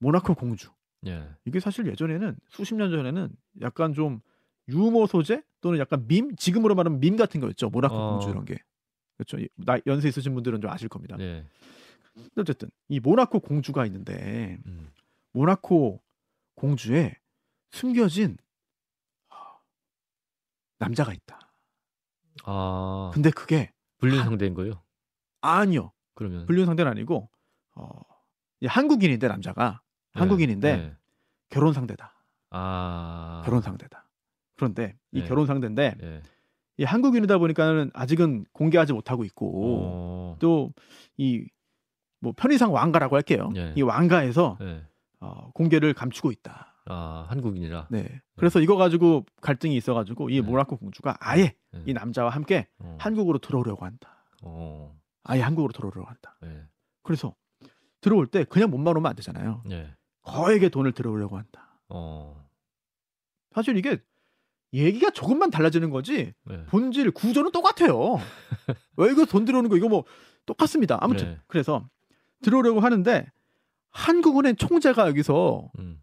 모나코 0.00 0.34
공주. 0.34 0.70
예. 1.06 1.24
이게 1.44 1.60
사실 1.60 1.86
예전에는 1.86 2.36
수십 2.48 2.74
년 2.74 2.90
전에는 2.90 3.28
약간 3.62 3.94
좀 3.94 4.20
유머 4.68 5.06
소재 5.06 5.42
또는 5.60 5.78
약간 5.78 6.06
밈 6.08 6.34
지금으로 6.36 6.74
말하면 6.74 7.00
밈 7.00 7.16
같은 7.16 7.40
거였죠 7.40 7.70
모나코 7.70 7.94
어. 7.94 8.10
공주 8.12 8.28
이런 8.28 8.44
게 8.44 8.56
그렇죠 9.16 9.38
이- 9.38 9.48
나 9.56 9.78
연세 9.86 10.08
있으신 10.08 10.34
분들은 10.34 10.60
좀 10.60 10.70
아실 10.70 10.88
겁니다 10.88 11.16
예. 11.18 11.44
어쨌든 12.36 12.70
이 12.88 13.00
모나코 13.00 13.40
공주가 13.40 13.86
있는데 13.86 14.58
음. 14.66 14.90
모나코 15.32 16.02
공주에 16.54 17.16
숨겨진 17.70 18.36
남자가 20.78 21.12
있다 21.12 21.52
아, 22.44 23.10
근데 23.12 23.30
그게 23.30 23.72
불륜 23.98 24.24
상대인 24.24 24.54
거예요? 24.54 24.82
아니요 25.40 25.92
그러면 26.14 26.46
불륜 26.46 26.66
상대는 26.66 26.90
아니고 26.90 27.30
어, 27.74 27.88
이 28.60 28.66
한국인인데 28.66 29.28
남자가 29.28 29.82
예, 30.16 30.18
한국인인데 30.18 30.68
예. 30.68 30.96
결혼 31.50 31.72
상대다 31.72 32.14
아. 32.50 33.42
결혼 33.44 33.60
상대다 33.60 34.08
그런데 34.56 34.96
이 35.12 35.20
네. 35.20 35.28
결혼 35.28 35.46
상대인데 35.46 35.96
예. 36.02 36.22
이 36.78 36.84
한국인이다 36.84 37.38
보니까는 37.38 37.90
아직은 37.92 38.46
공개하지 38.52 38.94
못하고 38.94 39.24
있고 39.24 39.52
어. 39.64 40.36
또이 40.40 41.46
뭐 42.20 42.32
편의상 42.36 42.72
왕가라고 42.72 43.16
할게요. 43.16 43.50
예. 43.56 43.72
이 43.76 43.82
왕가에서 43.82 44.58
예. 44.60 44.84
어, 45.20 45.50
공개를 45.52 45.94
감추고 45.94 46.30
있다. 46.32 46.74
아, 46.86 47.26
한국인이라. 47.28 47.88
네. 47.90 48.20
그래서 48.36 48.60
이거 48.60 48.76
가지고 48.76 49.24
갈등이 49.42 49.76
있어가지고 49.76 50.30
이 50.30 50.40
네. 50.40 50.40
모나코 50.40 50.76
공주가 50.76 51.16
아예 51.20 51.54
예. 51.74 51.82
이 51.86 51.92
남자와 51.92 52.30
함께 52.30 52.68
어. 52.78 52.96
한국으로 53.00 53.38
들어오려고 53.38 53.84
한다. 53.84 54.24
어. 54.42 54.96
아예 55.24 55.40
한국으로 55.40 55.72
들어오려고 55.72 56.08
한다. 56.08 56.36
예. 56.44 56.64
그래서 57.02 57.34
들어올 58.00 58.26
때 58.26 58.44
그냥 58.44 58.70
몸만 58.70 58.96
오면 58.96 59.08
안 59.10 59.16
되잖아요. 59.16 59.62
예. 59.70 59.94
거액의 60.22 60.70
돈을 60.70 60.92
들어오려고 60.92 61.36
한다. 61.36 61.80
어. 61.88 62.48
사실 63.52 63.76
이게 63.76 63.98
얘기가 64.72 65.10
조금만 65.10 65.50
달라지는 65.50 65.90
거지 65.90 66.32
예. 66.50 66.64
본질 66.66 67.10
구조는 67.10 67.52
똑같아요. 67.52 68.18
왜 68.96 69.10
이거 69.10 69.24
돈 69.24 69.44
들어오는 69.44 69.68
거 69.68 69.76
이거 69.76 69.88
뭐 69.88 70.04
똑같습니다. 70.46 70.98
아무튼 71.00 71.26
네. 71.32 71.38
그래서 71.46 71.88
들어오려고 72.42 72.80
하는데 72.80 73.30
한국은행 73.90 74.56
총재가 74.56 75.08
여기서 75.08 75.70
음. 75.78 76.02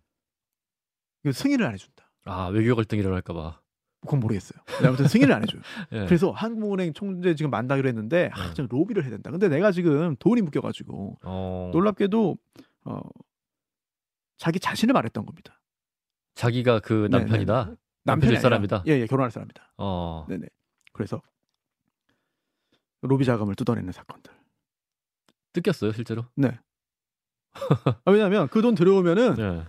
이거 1.23 1.32
승인을 1.32 1.65
안 1.65 1.73
해준다. 1.73 2.12
아, 2.26 2.47
외교 2.47 2.76
갈등 2.76 3.00
일어날까봐. 3.00 3.62
그건 4.02 4.19
모르겠어요. 4.19 4.60
네, 4.82 4.88
아무튼 4.88 5.08
승인을 5.08 5.34
안 5.34 5.43
해줘요. 5.43 5.62
예. 5.91 6.06
그래서 6.06 6.32
한국은행 6.32 6.93
총재 6.93 7.36
지금 7.36 7.50
만나기로 7.52 7.88
했는데 7.88 8.30
아, 8.34 8.47
네. 8.47 8.54
좀 8.54 8.67
로비를 8.69 9.04
해야 9.04 9.12
된다. 9.12 9.32
근데 9.32 9.50
내가 9.50 9.71
지금 9.71 10.15
돈이 10.17 10.41
묶여가지고 10.41 11.19
어. 11.23 11.69
놀랍게도 11.73 12.38
어, 12.86 13.02
자기 14.38 14.60
자신을 14.60 14.93
말했던 14.93 15.26
겁니다. 15.26 15.60
자기가 16.36 16.80
그 16.80 17.08
네, 17.12 17.17
남편이다. 17.17 17.65
네. 17.65 17.69
남편일 17.69 17.78
남편이 18.04 18.28
아니라, 18.28 18.41
사람이다. 18.41 18.84
예, 18.88 19.00
예, 19.00 19.08
결혼할 19.08 19.32
사람이다. 19.32 19.73
어. 19.78 20.26
네네. 20.30 20.47
그래서 20.93 21.21
로비 23.02 23.26
자금을 23.26 23.56
뜯어내는 23.56 23.91
사건들. 23.91 24.32
뜯겼어요, 25.62 25.91
실제로? 25.91 26.26
아, 28.06 28.12
왜냐하면 28.12 28.48
그 28.50 28.62
돈 28.62 28.76
들어오면은 28.76 29.36
예. 29.39 29.63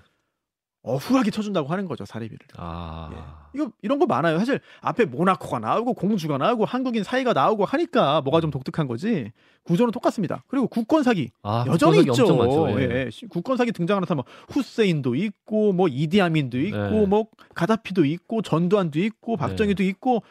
어후하게 0.82 1.30
쳐준다고 1.30 1.68
하는 1.68 1.86
거죠 1.86 2.04
사례비를. 2.04 2.38
아. 2.56 3.48
이거 3.54 3.72
이런 3.82 3.98
거 3.98 4.06
많아요. 4.06 4.38
사실 4.38 4.60
앞에 4.80 5.06
모나코가 5.06 5.58
나오고 5.58 5.94
공주가 5.94 6.38
나오고 6.38 6.64
한국인 6.66 7.02
사이가 7.02 7.32
나오고 7.32 7.64
하니까 7.64 8.20
뭐가 8.22 8.40
좀 8.40 8.50
독특한 8.50 8.86
거지. 8.86 9.32
구조는 9.64 9.90
똑같습니다. 9.90 10.44
그리고 10.46 10.66
국권 10.68 11.02
사기 11.02 11.30
아, 11.42 11.64
여전히 11.66 11.98
국권 11.98 12.04
사기 12.04 12.10
있죠. 12.10 12.22
엄청 12.22 12.38
많죠. 12.38 12.80
예. 12.80 13.04
예. 13.06 13.10
시- 13.10 13.26
국권 13.26 13.56
사기 13.56 13.72
등장하는 13.72 14.06
사람 14.06 14.18
뭐 14.18 14.24
후세인도 14.50 15.14
있고 15.16 15.72
뭐 15.72 15.88
이디아민도 15.88 16.58
있고 16.60 16.76
네. 16.78 17.06
뭐 17.06 17.26
가다피도 17.54 18.04
있고 18.04 18.42
전두환도 18.42 18.98
있고 19.00 19.36
박정희도 19.36 19.82
있고 19.82 20.22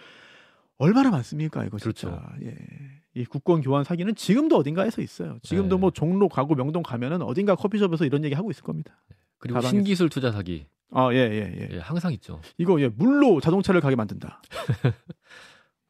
얼마나 0.78 1.10
많습니까 1.12 1.66
이거 1.66 1.78
진짜. 1.78 2.08
그렇죠. 2.10 2.24
예. 2.44 2.56
이 3.18 3.26
국권 3.26 3.62
교환 3.62 3.84
사기는 3.84 4.14
지금도 4.16 4.58
어딘가에서 4.58 5.02
있어요. 5.02 5.40
지금도 5.42 5.78
네. 5.78 5.80
뭐 5.82 5.92
종로 5.92 6.30
가고 6.30 6.54
명동 6.56 6.84
가면은 6.84 7.24
어딘가 7.24 7.56
커피숍에서 7.56 8.06
이런 8.06 8.24
얘기 8.24 8.36
하고 8.36 8.52
있을 8.52 8.64
겁니다. 8.64 8.96
그리고 9.40 9.56
가방에서. 9.56 9.70
신기술 9.76 10.10
투자 10.10 10.32
사기. 10.32 10.68
아, 10.92 11.12
예, 11.14 11.18
예, 11.18 11.54
예. 11.60 11.76
예, 11.76 11.80
항상 11.80 12.14
있죠. 12.14 12.40
이거 12.58 12.80
예, 12.80 12.88
물로 12.90 13.40
자동차를 13.42 13.82
가게 13.82 13.96
만든다. 13.96 14.42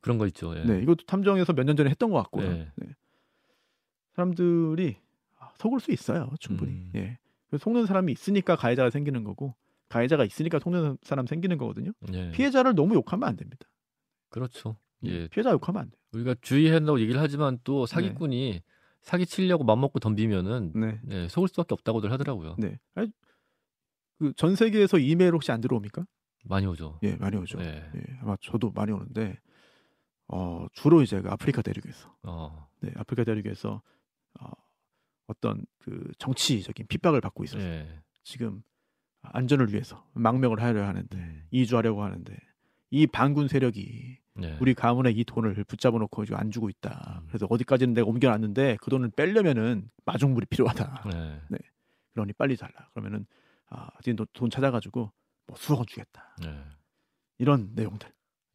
그런 0.02 0.18
거 0.18 0.26
있죠. 0.28 0.58
예. 0.58 0.64
네, 0.64 0.82
이것도 0.82 1.06
탐정에서 1.06 1.52
몇 1.54 1.66
년 1.66 1.76
전에 1.76 1.90
했던 1.90 2.10
것 2.12 2.18
같고요. 2.24 2.50
네. 2.50 2.72
네. 2.78 2.88
사람들이 4.16 4.96
아, 5.40 5.50
속을 5.58 5.80
수 5.82 5.92
있어요, 5.92 6.30
충분히. 6.40 6.72
음. 6.72 6.92
예, 6.96 7.18
속는 7.58 7.86
사람이 7.86 8.12
있으니까 8.14 8.56
가해자가 8.56 8.90
생기는 8.90 9.24
거고, 9.24 9.54
가해자가 9.90 10.24
있으니까 10.26 10.60
속는 10.60 10.98
사람 11.04 11.28
생기는 11.28 11.58
거거든요. 11.58 11.92
예. 12.14 12.32
피해자를 12.32 12.74
너무 12.74 12.96
욕하면 12.96 13.28
안 13.28 13.36
됩니다. 13.36 13.68
그렇죠. 14.30 14.78
예. 15.04 15.28
피해자 15.28 15.52
욕하면 15.52 15.82
안 15.84 15.90
돼요. 15.90 16.00
우리가 16.14 16.36
주의해야 16.42 16.76
한다고 16.76 17.00
얘기를 17.00 17.20
하지만 17.20 17.60
또 17.64 17.86
사기꾼이 17.86 18.62
사기 19.02 19.26
치려고 19.26 19.64
맘 19.64 19.80
먹고 19.80 20.00
덤비면은 20.00 20.74
네, 20.76 21.00
네, 21.04 21.28
속을 21.30 21.48
수밖에 21.50 21.74
없다고들 21.74 22.12
하더라고요. 22.12 22.56
네. 22.58 22.80
아니, 22.96 23.12
그전 24.20 24.56
세계에서 24.56 24.98
이메일 24.98 25.34
혹시 25.34 25.52
안 25.52 25.62
들어옵니까? 25.62 26.06
많이 26.46 26.66
오죠. 26.66 27.00
예, 27.04 27.16
많이 27.16 27.38
오죠. 27.38 27.60
예. 27.62 27.90
예, 27.96 28.02
아마 28.22 28.36
저도 28.42 28.72
많이 28.72 28.92
오는데, 28.92 29.40
어, 30.28 30.66
주로 30.74 31.02
이제 31.02 31.22
그 31.22 31.30
아프리카 31.30 31.62
대륙에서, 31.62 32.16
어. 32.24 32.68
네, 32.82 32.92
아프리카 32.96 33.24
대륙에서 33.24 33.82
어, 34.40 34.50
어떤 35.28 35.66
그 35.80 36.12
정치적인 36.18 36.88
핍박을 36.88 37.22
받고 37.22 37.44
있어서 37.44 37.64
예. 37.64 38.02
지금 38.24 38.62
안전을 39.22 39.72
위해서 39.72 40.06
망명을 40.14 40.62
하려 40.62 40.86
하는데 40.86 41.18
음. 41.18 41.48
이주하려고 41.52 42.04
하는데 42.04 42.38
이 42.90 43.08
반군 43.08 43.48
세력이 43.48 44.20
예. 44.44 44.58
우리 44.60 44.74
가문에 44.74 45.12
이 45.12 45.24
돈을 45.24 45.64
붙잡아 45.66 45.98
놓고 45.98 46.26
지금 46.26 46.40
안 46.40 46.52
주고 46.52 46.70
있다. 46.70 47.22
음. 47.24 47.28
그래서 47.28 47.48
어디까지는 47.50 47.94
내가 47.94 48.08
옮겨놨는데 48.08 48.78
그 48.82 48.90
돈을 48.90 49.10
빼려면은 49.16 49.90
마중물이 50.06 50.46
필요하다. 50.48 51.04
예. 51.14 51.40
그러니 52.14 52.34
빨리 52.34 52.56
달라. 52.58 52.90
그러면은 52.94 53.26
아, 53.70 53.90
지금 54.02 54.16
돈- 54.16 54.28
돈 54.34 54.50
찾아가지고 54.50 55.12
뭐 55.48 55.58
수억 55.58 55.78
원 55.80 55.86
주겠다. 55.88 56.36
예. 56.46 56.56
이런 57.40 57.72
내용들. 57.76 58.10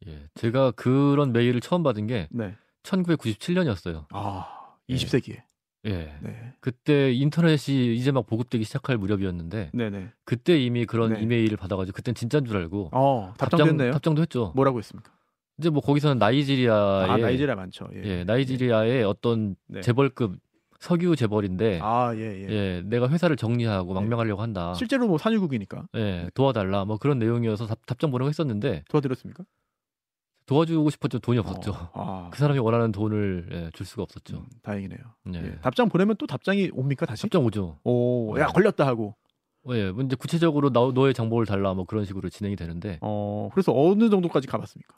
예. 0.07 0.27
제가 0.35 0.71
그런 0.71 1.31
메일을 1.31 1.61
처음 1.61 1.83
받은 1.83 2.07
게 2.07 2.27
네. 2.31 2.55
1997년이었어요. 2.83 4.05
아, 4.11 4.75
예. 4.89 4.95
20세기에. 4.95 5.41
예. 5.85 6.17
네. 6.21 6.53
그때 6.61 7.11
인터넷이 7.13 7.95
이제 7.95 8.11
막 8.11 8.25
보급되기 8.25 8.63
시작할 8.63 8.97
무렵이었는데 8.97 9.71
네, 9.73 9.89
네. 9.89 10.11
그때 10.23 10.57
이미 10.57 10.85
그런 10.85 11.13
네. 11.13 11.21
이메일을 11.21 11.57
받아가지고 11.57 11.93
그땐 11.95 12.15
진짜인 12.15 12.45
줄 12.45 12.55
알고 12.55 12.89
어, 12.93 13.33
답장됐네요. 13.37 13.91
답장도 13.91 14.21
했죠. 14.21 14.53
뭐라고 14.55 14.79
했습니까? 14.79 15.11
이제 15.59 15.69
뭐 15.69 15.81
거기서는 15.81 16.17
나이지리아의 16.17 17.09
아, 17.09 17.17
나이지리아 17.17 17.55
많죠. 17.55 17.87
예. 17.93 18.03
예, 18.03 18.23
나이지리아의 18.23 19.03
어떤 19.03 19.55
네. 19.67 19.81
재벌급 19.81 20.37
석유 20.79 21.15
재벌인데 21.15 21.79
아, 21.81 22.13
예, 22.15 22.19
예. 22.19 22.47
예, 22.49 22.81
내가 22.85 23.07
회사를 23.07 23.37
정리하고 23.37 23.93
네. 23.93 23.99
망명하려고 23.99 24.41
한다. 24.41 24.73
실제로 24.73 25.07
뭐 25.07 25.17
산유국이니까 25.17 25.87
예, 25.95 26.29
도와달라. 26.33 26.85
뭐 26.85 26.97
그런 26.97 27.19
내용이어서 27.19 27.67
답, 27.67 27.85
답장 27.85 28.11
보내고 28.11 28.29
했었는데 28.29 28.83
도와드렸습니까? 28.89 29.43
도와주고 30.45 30.89
싶었죠. 30.89 31.19
돈이 31.19 31.39
없었죠. 31.39 31.71
어, 31.71 31.89
아, 31.93 32.29
그 32.29 32.37
사람이 32.37 32.59
원하는 32.59 32.91
돈을 32.91 33.47
예, 33.51 33.69
줄 33.73 33.85
수가 33.85 34.03
없었죠. 34.03 34.39
음, 34.39 34.45
다행이네요. 34.61 34.99
예. 35.35 35.37
예. 35.37 35.59
답장 35.61 35.87
보내면 35.87 36.17
또 36.17 36.27
답장이 36.27 36.71
옵니까 36.73 37.05
다시? 37.05 37.21
답장 37.21 37.45
오죠. 37.45 37.79
오, 37.85 38.37
야 38.39 38.47
네. 38.47 38.53
걸렸다 38.53 38.85
하고. 38.85 39.15
예, 39.69 39.91
뭐 39.91 40.03
이제 40.03 40.17
구체적으로 40.17 40.71
너, 40.71 40.91
너의 40.91 41.13
정보를 41.13 41.45
달라 41.45 41.73
뭐 41.73 41.85
그런 41.85 42.03
식으로 42.03 42.27
진행이 42.27 42.57
되는데 42.57 42.97
어, 43.01 43.49
그래서 43.53 43.71
어느 43.73 44.09
정도까지 44.09 44.47
가봤습니까? 44.47 44.93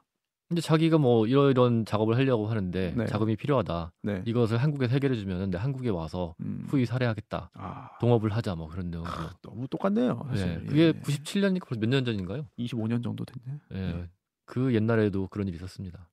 이제 0.51 0.61
자기가 0.61 0.99
뭐 0.99 1.25
이런 1.25 1.85
작업을 1.85 2.15
하려고 2.17 2.47
하는데 2.47 2.93
네. 2.95 3.05
자금이 3.07 3.35
필요하다. 3.35 3.91
네. 4.03 4.21
이것을 4.25 4.57
한국에 4.57 4.87
해결해 4.87 5.15
주면은 5.15 5.49
내 5.49 5.57
한국에 5.57 5.89
와서 5.89 6.35
음. 6.41 6.65
후위 6.67 6.85
살해하겠다. 6.85 7.49
아, 7.53 7.89
동업을 7.99 8.31
하자 8.31 8.55
뭐 8.55 8.67
그런 8.67 8.91
내용으로. 8.91 9.11
너무 9.41 9.67
똑같네요. 9.67 10.23
사실. 10.29 10.47
예, 10.61 10.65
그게 10.67 10.81
예. 10.87 10.91
97년이니까 10.93 11.67
벌써 11.67 11.79
몇 11.81 11.89
년 11.89 12.05
전인가요? 12.05 12.47
25년 12.59 13.03
정도 13.03 13.25
됐네. 13.25 13.59
예. 13.73 13.75
네. 13.93 14.09
그 14.45 14.75
옛날에도 14.75 15.27
그런 15.29 15.47
일이 15.47 15.55
있었습니다. 15.55 16.07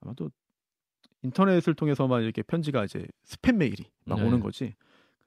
아마도 0.00 0.30
인터넷을 1.22 1.74
통해서만 1.74 2.22
이렇게 2.22 2.40
편지가 2.42 2.84
이제 2.84 3.06
스팸 3.26 3.52
메일이 3.56 3.84
막 4.06 4.18
네. 4.18 4.26
오는 4.26 4.40
거지. 4.40 4.74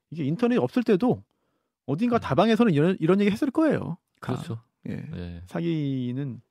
이게 0.10 0.24
인터넷 0.24 0.58
없을 0.58 0.82
때도 0.82 1.24
어딘가 1.86 2.18
음. 2.18 2.20
다방에서는 2.22 2.74
이런 2.74 2.98
이런 3.00 3.20
얘기 3.22 3.30
했을 3.30 3.52
거예요. 3.52 3.98
다. 4.20 4.34
그렇죠. 4.34 4.62
예. 4.90 5.06
예. 5.16 5.42
사기는 5.46 6.42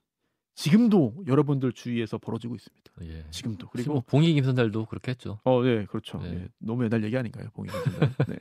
지금도 0.56 1.24
여러분들 1.26 1.72
주위에서 1.72 2.16
벌어지고 2.18 2.54
있습니다. 2.56 2.92
예. 3.02 3.24
지금도. 3.30 3.68
그리고 3.68 3.92
그리고 3.92 4.04
봉희 4.06 4.32
김선달도 4.34 4.86
그렇게 4.86 5.10
했죠. 5.12 5.38
어, 5.44 5.62
네, 5.62 5.84
그렇죠. 5.84 6.18
네. 6.18 6.32
예, 6.32 6.48
너무 6.58 6.82
옛날 6.84 7.04
얘기 7.04 7.16
아닌가요, 7.16 7.48
봉이 7.52 7.68
김선달. 7.68 8.10
네, 8.28 8.38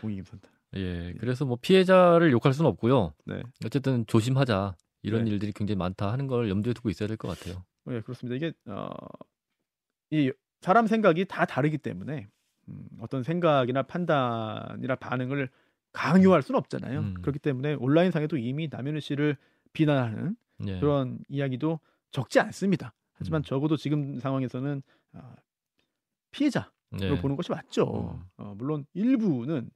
봉이 0.00 0.16
김선달. 0.16 0.50
예. 0.76 1.14
그래서 1.20 1.44
뭐 1.46 1.56
피해자를 1.60 2.32
욕할 2.32 2.52
수는 2.52 2.68
없고요. 2.70 3.14
네, 3.26 3.42
어쨌든 3.64 4.04
조심하자. 4.06 4.74
이런 5.02 5.24
네. 5.24 5.30
일들이 5.32 5.52
굉장히 5.52 5.76
많다 5.76 6.10
하는 6.12 6.26
걸 6.26 6.48
염두에 6.48 6.72
두고 6.72 6.88
있어야 6.90 7.06
될 7.06 7.16
것 7.18 7.28
같아요. 7.38 7.64
예, 7.90 8.00
그렇습니다. 8.00 8.34
이게 8.34 8.52
어, 8.66 8.88
이 10.10 10.32
사람 10.60 10.86
생각이 10.86 11.26
다 11.26 11.44
다르기 11.44 11.78
때문에 11.78 12.26
음, 12.68 12.88
어떤 13.00 13.22
생각이나 13.22 13.82
판단이나 13.82 14.96
반응을 14.96 15.50
강요할 15.92 16.42
수는 16.42 16.58
없잖아요. 16.58 16.98
음. 17.00 17.14
그렇기 17.20 17.38
때문에 17.38 17.74
온라인 17.74 18.10
상에도 18.10 18.38
이미 18.38 18.68
남현우 18.72 18.98
씨를 19.00 19.36
비난하는 19.74 20.34
예. 20.66 20.78
그런 20.80 21.18
이야기도 21.28 21.80
적지 22.10 22.40
않습니다. 22.40 22.94
하지만 23.14 23.40
음. 23.40 23.44
적어도 23.44 23.76
지금 23.76 24.18
상황에서는 24.18 24.82
아, 25.12 25.34
피해자로 26.30 26.66
예. 27.00 27.20
보는 27.20 27.36
것이 27.36 27.50
맞죠. 27.50 28.14
음. 28.18 28.24
어, 28.36 28.54
물론 28.56 28.86
일부는 28.94 29.70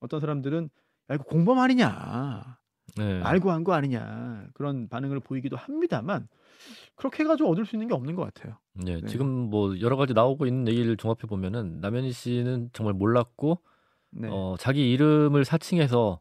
어떤 0.00 0.20
사람들은 0.20 0.70
야 1.10 1.14
이거 1.14 1.24
공범 1.24 1.58
아니냐, 1.58 2.58
예. 3.00 3.20
알고 3.22 3.50
한 3.50 3.64
거 3.64 3.72
아니냐 3.72 4.46
그런 4.54 4.88
반응을 4.88 5.20
보이기도 5.20 5.56
합니다만 5.56 6.28
그렇게 6.94 7.22
해가지고 7.24 7.50
얻을 7.50 7.66
수 7.66 7.76
있는 7.76 7.88
게 7.88 7.94
없는 7.94 8.14
것 8.14 8.22
같아요. 8.22 8.58
예, 8.86 9.00
네. 9.00 9.06
지금 9.06 9.26
뭐 9.50 9.78
여러 9.80 9.96
가지 9.96 10.12
나오고 10.14 10.46
있는 10.46 10.68
얘기를 10.68 10.96
종합해 10.96 11.22
보면은 11.28 11.80
남현희 11.80 12.12
씨는 12.12 12.70
정말 12.72 12.94
몰랐고 12.94 13.60
네. 14.10 14.28
어, 14.30 14.54
자기 14.58 14.92
이름을 14.92 15.44
사칭해서 15.44 16.20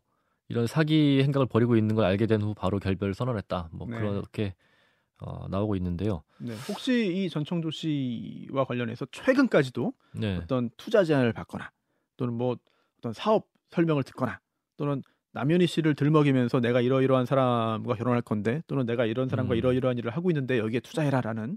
이런 0.54 0.68
사기 0.68 1.22
행각을 1.24 1.48
벌이고 1.48 1.76
있는 1.76 1.96
걸 1.96 2.06
알게 2.06 2.28
된 2.28 2.42
후 2.44 2.54
바로 2.54 2.78
결별을 2.78 3.16
선언했다. 3.16 3.70
뭐 3.72 3.88
네. 3.90 3.98
그렇게 3.98 4.54
어, 5.20 5.48
나오고 5.48 5.76
있는데요. 5.78 6.22
네. 6.40 6.54
혹시 6.70 7.24
이 7.26 7.30
전청조 7.30 7.72
씨와 7.72 8.66
관련해서 8.66 9.06
최근까지도 9.12 9.94
네, 10.16 10.38
어떤 10.38 10.70
투자 10.78 11.04
제안을 11.04 11.34
받거나 11.34 11.72
또는 12.18 12.34
뭐 12.36 12.58
어떤 13.00 13.14
사업 13.14 13.48
설명을 13.70 14.04
듣거나 14.04 14.40
또는 14.78 15.02
남현희 15.32 15.66
씨를 15.66 15.96
들먹이면서 15.96 16.60
내가 16.60 16.82
이러이러한 16.82 17.26
사람과 17.26 17.96
결혼할 17.96 18.22
건데 18.22 18.62
또는 18.68 18.86
내가 18.86 19.06
이런 19.06 19.28
사람과 19.30 19.56
음. 19.56 19.58
이러이러한 19.58 19.98
일을 19.98 20.12
하고 20.12 20.30
있는데 20.30 20.60
여기에 20.60 20.82
투자해라라는 20.82 21.56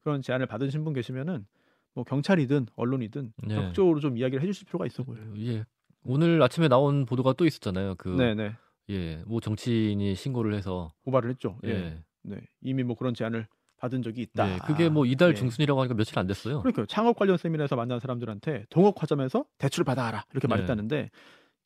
그런 0.00 0.22
제안을 0.22 0.46
받으신 0.46 0.84
분 0.84 0.94
계시면은 0.94 1.46
뭐 1.94 2.04
경찰이든 2.04 2.68
언론이든 2.76 3.32
네. 3.48 3.54
적극적으로 3.54 4.00
좀 4.00 4.16
이야기를 4.16 4.42
해주실 4.42 4.66
필요가 4.66 4.86
있어 4.86 5.02
보여요. 5.02 5.34
예. 5.38 5.64
오늘 6.04 6.40
아침에 6.42 6.68
나온 6.68 7.06
보도가 7.06 7.34
또 7.34 7.46
있었잖아요. 7.46 7.94
그 7.96 8.08
네네 8.08 8.52
예, 8.90 9.22
모 9.26 9.40
정치인이 9.40 10.14
신고를 10.14 10.54
해서 10.54 10.92
고발을 11.04 11.30
했죠. 11.30 11.58
예. 11.64 11.70
예, 11.70 12.02
네 12.22 12.40
이미 12.62 12.82
뭐 12.82 12.96
그런 12.96 13.14
제안을 13.14 13.46
받은 13.78 14.02
적이 14.02 14.22
있다. 14.22 14.54
예, 14.54 14.58
그게 14.66 14.88
뭐 14.88 15.06
이달 15.06 15.30
예. 15.30 15.34
중순이라고 15.34 15.80
하니까 15.80 15.94
며칠 15.94 16.18
안 16.18 16.26
됐어요. 16.26 16.60
그러니까 16.60 16.84
창업 16.86 17.16
관련 17.16 17.36
세미나에서 17.36 17.76
만난 17.76 18.00
사람들한테 18.00 18.66
동업하자면서 18.70 19.44
대출 19.58 19.84
받아와라 19.84 20.24
이렇게 20.32 20.46
네. 20.48 20.54
말했다는데 20.54 21.10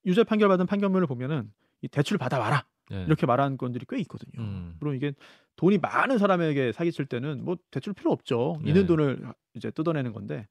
유죄 0.06 0.24
판결 0.24 0.48
받은 0.48 0.66
판결문을 0.66 1.06
보면은 1.06 1.50
이 1.80 1.88
대출 1.88 2.18
받아와라 2.18 2.66
예. 2.92 3.04
이렇게 3.04 3.26
말한 3.26 3.56
건들이 3.56 3.86
꽤 3.88 3.98
있거든요. 4.00 4.42
음, 4.42 4.76
물론 4.78 4.96
이게 4.96 5.12
돈이 5.56 5.78
많은 5.78 6.18
사람에게 6.18 6.72
사기칠 6.72 7.06
때는 7.06 7.44
뭐 7.44 7.56
대출 7.70 7.92
필요 7.92 8.12
없죠. 8.12 8.58
네. 8.62 8.70
있는 8.70 8.86
돈을 8.86 9.22
이제 9.54 9.70
뜯어내는 9.70 10.12
건데 10.12 10.46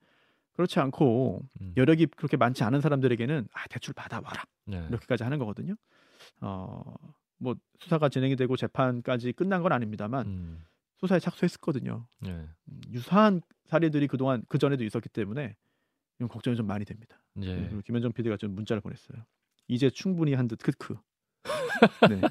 그렇지 0.53 0.79
않고 0.79 1.41
음, 1.61 1.73
여력이 1.77 2.07
그렇게 2.17 2.37
많지 2.37 2.63
않은 2.63 2.81
사람들에게는 2.81 3.47
아 3.53 3.67
대출 3.69 3.93
받아 3.93 4.19
와라 4.23 4.43
예. 4.71 4.85
이렇게까지 4.89 5.23
하는 5.23 5.37
거거든요. 5.39 5.75
어 6.41 6.83
뭐 7.43 7.55
수사가 7.79 8.07
진행이 8.09 8.35
되고 8.35 8.55
재판까지 8.55 9.33
끝난 9.33 9.63
건 9.63 9.71
아닙니다만 9.71 10.27
음, 10.27 10.63
수사에 10.97 11.17
착수했었거든요. 11.17 12.05
예. 12.27 12.29
음, 12.29 12.81
유사한 12.91 13.41
사례들이 13.65 14.05
그동안 14.05 14.43
그 14.47 14.59
전에도 14.59 14.83
있었기 14.83 15.09
때문에 15.09 15.55
이건 16.19 16.27
걱정이 16.29 16.55
좀 16.55 16.67
많이 16.67 16.85
됩니다. 16.85 17.19
예. 17.41 17.55
그리고 17.67 17.81
김현정 17.81 18.11
PD가 18.11 18.37
좀 18.37 18.51
문자를 18.53 18.79
보냈어요. 18.81 19.25
이제 19.67 19.89
충분히 19.89 20.35
한 20.35 20.47
듯 20.47 20.59
크크. 20.61 20.95
네, 22.11 22.21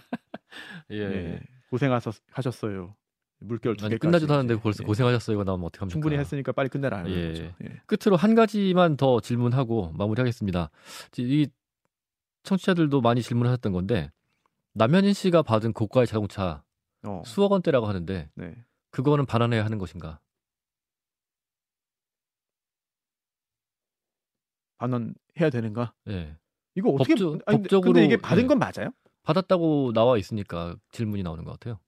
예. 0.92 0.96
예, 1.00 1.40
고생하셨어요. 1.70 2.94
물결 3.40 3.76
두 3.76 3.84
개까지. 3.88 3.98
끝나지도 3.98 4.32
않았는데 4.34 4.54
이제. 4.54 4.62
벌써 4.62 4.82
예. 4.82 4.86
고생하셨어요. 4.86 5.34
이거 5.34 5.44
나오면 5.44 5.66
어떡합니까? 5.66 5.92
충분히 5.92 6.16
했으니까 6.18 6.52
빨리 6.52 6.68
끝내라. 6.68 7.08
예. 7.08 7.28
거죠. 7.28 7.42
예. 7.64 7.80
끝으로 7.86 8.16
한 8.16 8.34
가지만 8.34 8.96
더 8.96 9.20
질문하고 9.20 9.92
마무리하겠습니다. 9.92 10.70
이 11.18 11.48
청취자들도 12.42 13.00
많이 13.00 13.22
질문하셨던 13.22 13.72
건데 13.72 14.10
남현인 14.74 15.12
씨가 15.14 15.42
받은 15.42 15.72
고가의 15.72 16.06
자동차 16.06 16.62
어, 17.04 17.22
수억 17.24 17.52
원대라고 17.52 17.86
하는데 17.86 18.30
네. 18.34 18.64
그거는 18.90 19.24
반환해야 19.26 19.64
하는 19.64 19.78
것인가? 19.78 20.20
반환해야 24.78 25.50
되는가? 25.52 25.94
예. 26.08 26.36
이거 26.74 26.90
어떻게 26.90 27.14
법적- 27.14 27.42
아니, 27.46 27.58
법적으로- 27.62 27.82
근데 27.94 28.04
이게 28.04 28.16
받은 28.16 28.44
예. 28.44 28.46
건 28.46 28.58
맞아요? 28.58 28.90
받았다고 29.22 29.92
나와 29.92 30.16
있으니까 30.16 30.76
질문이 30.92 31.22
나오는 31.22 31.44
것 31.44 31.52
같아요. 31.52 31.78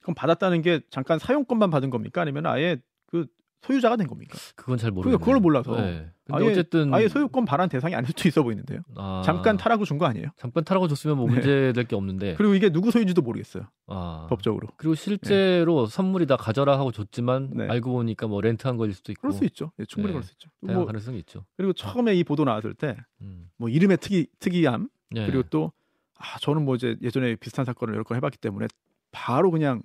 그럼 0.00 0.14
받았다는 0.14 0.62
게 0.62 0.80
잠깐 0.90 1.18
사용권만 1.18 1.70
받은 1.70 1.90
겁니까? 1.90 2.22
아니면 2.22 2.46
아예 2.46 2.78
그 3.06 3.26
소유자가 3.62 3.96
된 3.96 4.06
겁니까? 4.06 4.38
그건 4.56 4.78
잘 4.78 4.90
모르겠네요. 4.90 5.18
그걸 5.18 5.38
몰라서. 5.38 5.76
예. 5.78 6.10
근데 6.24 6.44
아예- 6.44 6.50
어쨌든 6.50 6.94
아예 6.94 7.08
소유권 7.08 7.44
발환 7.44 7.68
대상이 7.68 7.94
아닐 7.94 8.06
수도 8.08 8.26
있어 8.26 8.42
보이는데요. 8.42 8.80
아, 8.96 9.20
잠깐 9.22 9.58
타라고 9.58 9.84
준 9.84 9.98
거 9.98 10.06
아니에요? 10.06 10.28
잠깐 10.38 10.64
타라고 10.64 10.88
줬으면 10.88 11.18
뭐 11.18 11.26
네. 11.26 11.32
문제 11.34 11.72
될 11.74 11.84
게 11.84 11.94
없는데. 11.94 12.36
그리고 12.36 12.54
이게 12.54 12.70
누구 12.70 12.90
소유인지도 12.90 13.20
모르겠어요. 13.20 13.64
아. 13.88 14.26
법적으로. 14.30 14.68
그리고 14.78 14.94
실제로 14.94 15.84
선물이다 15.84 16.36
가져라 16.38 16.78
하고 16.78 16.90
줬지만 16.90 17.50
네. 17.54 17.68
알고 17.68 17.92
보니까 17.92 18.28
뭐 18.28 18.40
렌트한 18.40 18.78
거일 18.78 18.94
수도 18.94 19.12
있고 19.12 19.20
그럴 19.22 19.34
수 19.34 19.44
있죠. 19.44 19.72
예, 19.78 19.84
충분히 19.84 20.12
네. 20.12 20.14
그럴 20.14 20.22
수 20.22 20.32
있죠. 20.32 20.48
다양한 20.62 20.76
뭐, 20.76 20.86
가능성이 20.86 21.18
있죠. 21.18 21.44
그리고 21.58 21.74
처음에 21.74 22.14
이 22.14 22.24
보도 22.24 22.44
나왔을 22.44 22.72
때뭐 22.72 22.94
음. 23.20 23.50
이름의 23.68 23.98
특이 23.98 24.26
특이함 24.38 24.88
예. 25.16 25.26
그리고 25.26 25.42
또 25.50 25.72
아, 26.16 26.38
저는 26.40 26.64
뭐 26.64 26.76
이제 26.76 26.96
예전에 27.02 27.34
비슷한 27.36 27.64
사건을 27.66 27.92
여러 27.94 28.04
건 28.04 28.16
해봤기 28.16 28.38
때문에 28.38 28.68
바로 29.12 29.50
그냥 29.50 29.82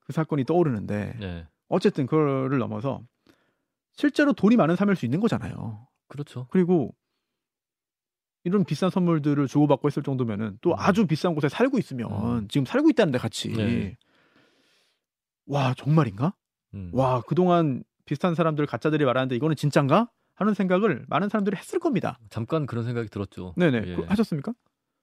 그 0.00 0.12
사건이 0.12 0.44
떠오르는데 0.44 1.16
예. 1.22 1.46
어쨌든 1.68 2.06
그거를 2.06 2.58
넘어서 2.58 3.02
실제로 3.92 4.32
돈이 4.32 4.56
많은 4.56 4.76
삶일 4.76 4.96
수 4.96 5.04
있는 5.04 5.20
거잖아요. 5.20 5.86
그렇죠. 6.08 6.46
그리고 6.50 6.94
이런 8.44 8.64
비싼 8.64 8.90
선물들을 8.90 9.46
주고받고 9.48 9.88
했을 9.88 10.02
정도면은 10.02 10.58
또 10.60 10.70
음. 10.70 10.74
아주 10.78 11.06
비싼 11.06 11.34
곳에 11.34 11.48
살고 11.48 11.78
있으면 11.78 12.10
음. 12.12 12.48
지금 12.48 12.64
살고 12.64 12.90
있다는데 12.90 13.18
같이 13.18 13.48
네. 13.52 13.96
와 15.46 15.74
정말인가? 15.74 16.34
음. 16.74 16.90
와 16.92 17.22
그동안 17.22 17.82
비슷한 18.04 18.34
사람들 18.36 18.66
가짜들이 18.66 19.04
말하는데 19.04 19.34
이거는 19.34 19.56
진짠가? 19.56 20.08
하는 20.38 20.52
생각을 20.52 21.06
많은 21.08 21.30
사람들이 21.30 21.56
했을 21.56 21.78
겁니다. 21.80 22.18
잠깐 22.28 22.66
그런 22.66 22.84
생각이 22.84 23.08
들었죠. 23.08 23.54
네네 23.56 23.82
예. 23.86 23.96
그- 23.96 24.02
하셨습니까? 24.04 24.52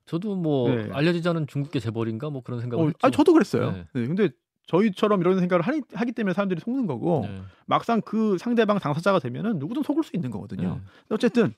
저도 0.05 0.35
뭐 0.35 0.69
네. 0.69 0.89
알려지지 0.91 1.27
않은 1.29 1.47
중국계 1.47 1.79
재벌인가 1.79 2.29
뭐 2.29 2.41
그런 2.41 2.59
생각을 2.59 2.83
어, 2.83 2.87
했죠. 2.87 2.99
아 3.01 3.09
저도 3.09 3.33
그랬어요. 3.33 3.71
네. 3.71 3.85
네, 3.93 4.07
근데 4.07 4.29
저희처럼 4.67 5.21
이런 5.21 5.39
생각을 5.39 5.61
하니, 5.61 5.81
하기 5.93 6.11
때문에 6.13 6.33
사람들이 6.33 6.59
속는 6.61 6.87
거고 6.87 7.25
네. 7.27 7.41
막상 7.65 8.01
그 8.01 8.37
상대방 8.37 8.79
당사자가 8.79 9.19
되면은 9.19 9.59
누구든 9.59 9.83
속을 9.83 10.03
수 10.03 10.11
있는 10.15 10.31
거거든요. 10.31 10.75
네. 10.75 10.81
어쨌든 11.09 11.53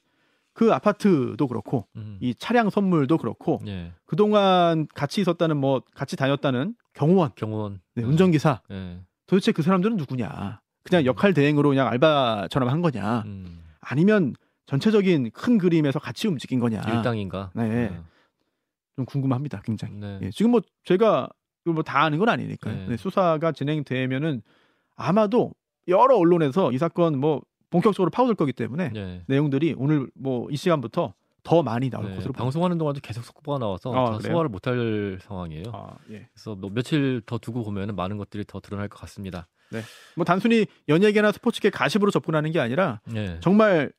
그 0.53 0.73
아파트도 0.73 1.47
그렇고 1.47 1.86
음. 1.97 2.17
이 2.21 2.34
차량 2.34 2.69
선물도 2.69 3.17
그렇고 3.17 3.60
예. 3.67 3.91
그동안 4.05 4.88
같이 4.93 5.19
있었다는 5.19 5.58
뭐 5.58 5.81
같이 5.93 6.15
다녔다는 6.15 6.75
경호원, 6.93 7.31
경호원. 7.36 7.81
네, 7.93 8.03
예. 8.03 8.05
운전기사 8.05 8.62
예. 8.71 8.99
도대체 9.27 9.51
그 9.51 9.62
사람들은 9.62 9.97
누구냐? 9.97 10.62
그냥 10.84 11.03
음. 11.03 11.05
역할 11.05 11.34
대행으로 11.34 11.69
그냥 11.69 11.88
알바처럼 11.89 12.69
한 12.69 12.81
거냐? 12.81 13.23
음. 13.25 13.63
아니면 13.81 14.34
전체적인 14.65 15.31
큰 15.31 15.58
그림에서 15.58 15.99
같이 15.99 16.27
움직인 16.27 16.60
거냐? 16.60 16.81
일당인가? 16.88 17.51
네. 17.53 17.63
예. 17.63 17.99
좀 18.95 19.05
궁금합니다, 19.05 19.62
굉장히. 19.62 19.95
네. 19.95 20.19
예, 20.23 20.29
지금 20.31 20.51
뭐 20.51 20.62
제가 20.84 21.29
뭐다 21.65 22.03
아는 22.03 22.19
건 22.19 22.29
아니니까요. 22.29 22.75
네. 22.75 22.86
네, 22.89 22.97
수사가 22.97 23.51
진행되면은 23.51 24.41
아마도 24.95 25.53
여러 25.88 26.15
언론에서 26.17 26.71
이 26.71 26.77
사건 26.77 27.19
뭐 27.19 27.41
본격적으로 27.69 28.10
파고들 28.10 28.36
거기 28.36 28.53
때문에 28.53 28.89
네. 28.93 29.23
내용들이 29.27 29.75
오늘 29.77 30.10
뭐 30.15 30.47
이 30.49 30.55
시간부터 30.55 31.13
더 31.43 31.62
많이 31.62 31.89
나올 31.89 32.10
네, 32.10 32.15
것으로. 32.15 32.34
방송하는 32.34 32.77
동안도 32.77 33.01
계속 33.01 33.23
속보가 33.23 33.60
나와서 33.60 33.93
아, 33.93 34.12
다? 34.13 34.19
소화를 34.19 34.49
못할 34.49 35.19
상황이에요. 35.21 35.65
아, 35.73 35.95
예. 36.10 36.27
그래서 36.34 36.55
뭐 36.55 36.71
며칠 36.73 37.21
더 37.25 37.38
두고 37.38 37.63
보면 37.63 37.95
많은 37.95 38.17
것들이 38.17 38.45
더 38.47 38.60
드러날 38.60 38.88
것 38.88 38.99
같습니다. 39.01 39.47
뭐 40.15 40.23
단순히 40.25 40.65
연예계나 40.88 41.31
스포츠계 41.34 41.69
가십으로 41.69 42.10
접근하는 42.12 42.51
게 42.51 42.60
아니라 42.60 43.01
네. 43.05 43.38
정말 43.41 43.91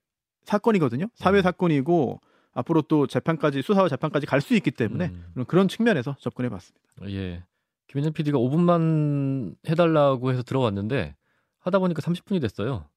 사건이거든요. 0.45 1.07
사회 1.15 1.39
음. 1.39 1.43
사건이고 1.43 2.21
앞으로 2.57 2.83
또 2.83 3.07
재판까지 3.07 3.63
수사와 3.63 3.89
재판까지 3.89 4.27
갈 4.27 4.41
수 4.41 4.55
있기 4.55 4.71
때문에 4.71 5.07
음. 5.37 5.45
그런- 5.47 5.69
측면에서 5.69 6.17
접근해 6.21 6.49
봤습니다. 6.49 6.87
예. 7.09 7.45
김현정 7.89 8.13
PD가 8.13 8.39
5분만 8.39 9.55
해달라고 9.69 10.31
해서 10.33 10.43
들어왔는데 10.43 11.17
하다 11.61 11.79
보니까 11.79 12.01
30분이 12.03 12.41
됐어요. 12.41 12.89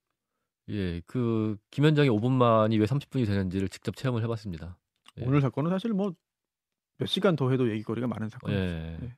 예, 0.69 1.01
그 1.05 1.57
김현정의 1.71 2.09
5분만이 2.11 2.79
왜 2.79 2.85
30분이 2.85 3.25
되는지를 3.25 3.69
직접 3.69 3.95
체험을 3.95 4.23
해봤습니다. 4.23 4.77
예. 5.19 5.25
오늘 5.25 5.41
사건은 5.41 5.69
사실 5.71 5.93
뭐 5.93 6.13
몇 7.01 7.05
시간 7.05 7.37
더 7.37 7.49
해도 7.49 7.69
얘기거리가 7.71 8.07
많은 8.07 8.27
사건이죠. 8.27 8.59
예. 8.59 8.97
네. 8.99 9.15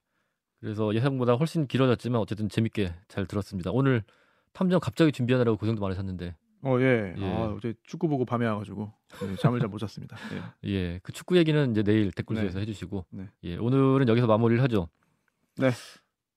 그래서 0.59 0.93
예상보다 0.93 1.33
훨씬 1.33 1.65
길어졌지만 1.65 2.21
어쨌든 2.21 2.47
재밌게 2.47 2.93
잘 3.07 3.25
들었습니다. 3.25 3.71
오늘 3.71 4.03
탐정 4.53 4.79
갑자기 4.79 5.11
준비하느라고 5.11 5.57
고생도 5.57 5.81
많으셨는데, 5.81 6.35
어, 6.63 6.77
예. 6.79 7.13
예. 7.17 7.25
아, 7.25 7.53
어제 7.57 7.73
축구 7.83 8.07
보고 8.07 8.23
밤에 8.25 8.45
와가지고 8.45 8.91
네, 9.21 9.35
잠을 9.37 9.59
잘 9.59 9.67
못 9.69 9.79
잤습니다. 9.79 10.17
예. 10.33 10.69
예, 10.69 10.99
그 11.03 11.11
축구 11.11 11.37
얘기는 11.37 11.71
이제 11.71 11.83
내일 11.83 12.11
댓글에서 12.11 12.55
네. 12.55 12.61
해주시고, 12.61 13.05
네. 13.11 13.29
예, 13.43 13.57
오늘은 13.57 14.07
여기서 14.07 14.27
마무리를 14.27 14.61
하죠. 14.63 14.87
네. 15.57 15.71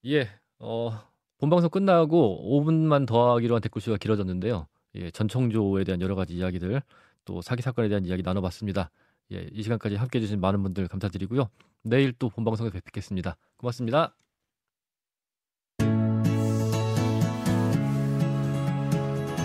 예, 0.07 0.29
어, 0.59 0.99
본방송 1.39 1.71
끝나고 1.71 2.63
5분만 2.65 3.07
더 3.07 3.35
하기로 3.35 3.55
한 3.57 3.63
댓글수가 3.63 3.99
길어졌는데요. 3.99 4.67
예, 4.97 5.11
전청조에 5.11 5.85
대한 5.85 6.01
여러 6.01 6.15
가지 6.15 6.35
이야기들, 6.35 6.81
또 7.25 7.43
사기 7.43 7.63
사건에 7.63 7.89
대한 7.89 8.05
이야기 8.05 8.23
나눠봤습니다. 8.23 8.91
예, 9.33 9.49
이 9.53 9.63
시간까지 9.63 9.97
함께 9.97 10.19
해 10.19 10.21
주신 10.21 10.41
많은 10.41 10.63
분들 10.63 10.89
감사드리고요. 10.89 11.49
내일 11.83 12.13
또 12.13 12.29
본방송에서 12.29 12.81
뵙겠습니다. 12.81 13.37
고맙습니다. 13.57 14.15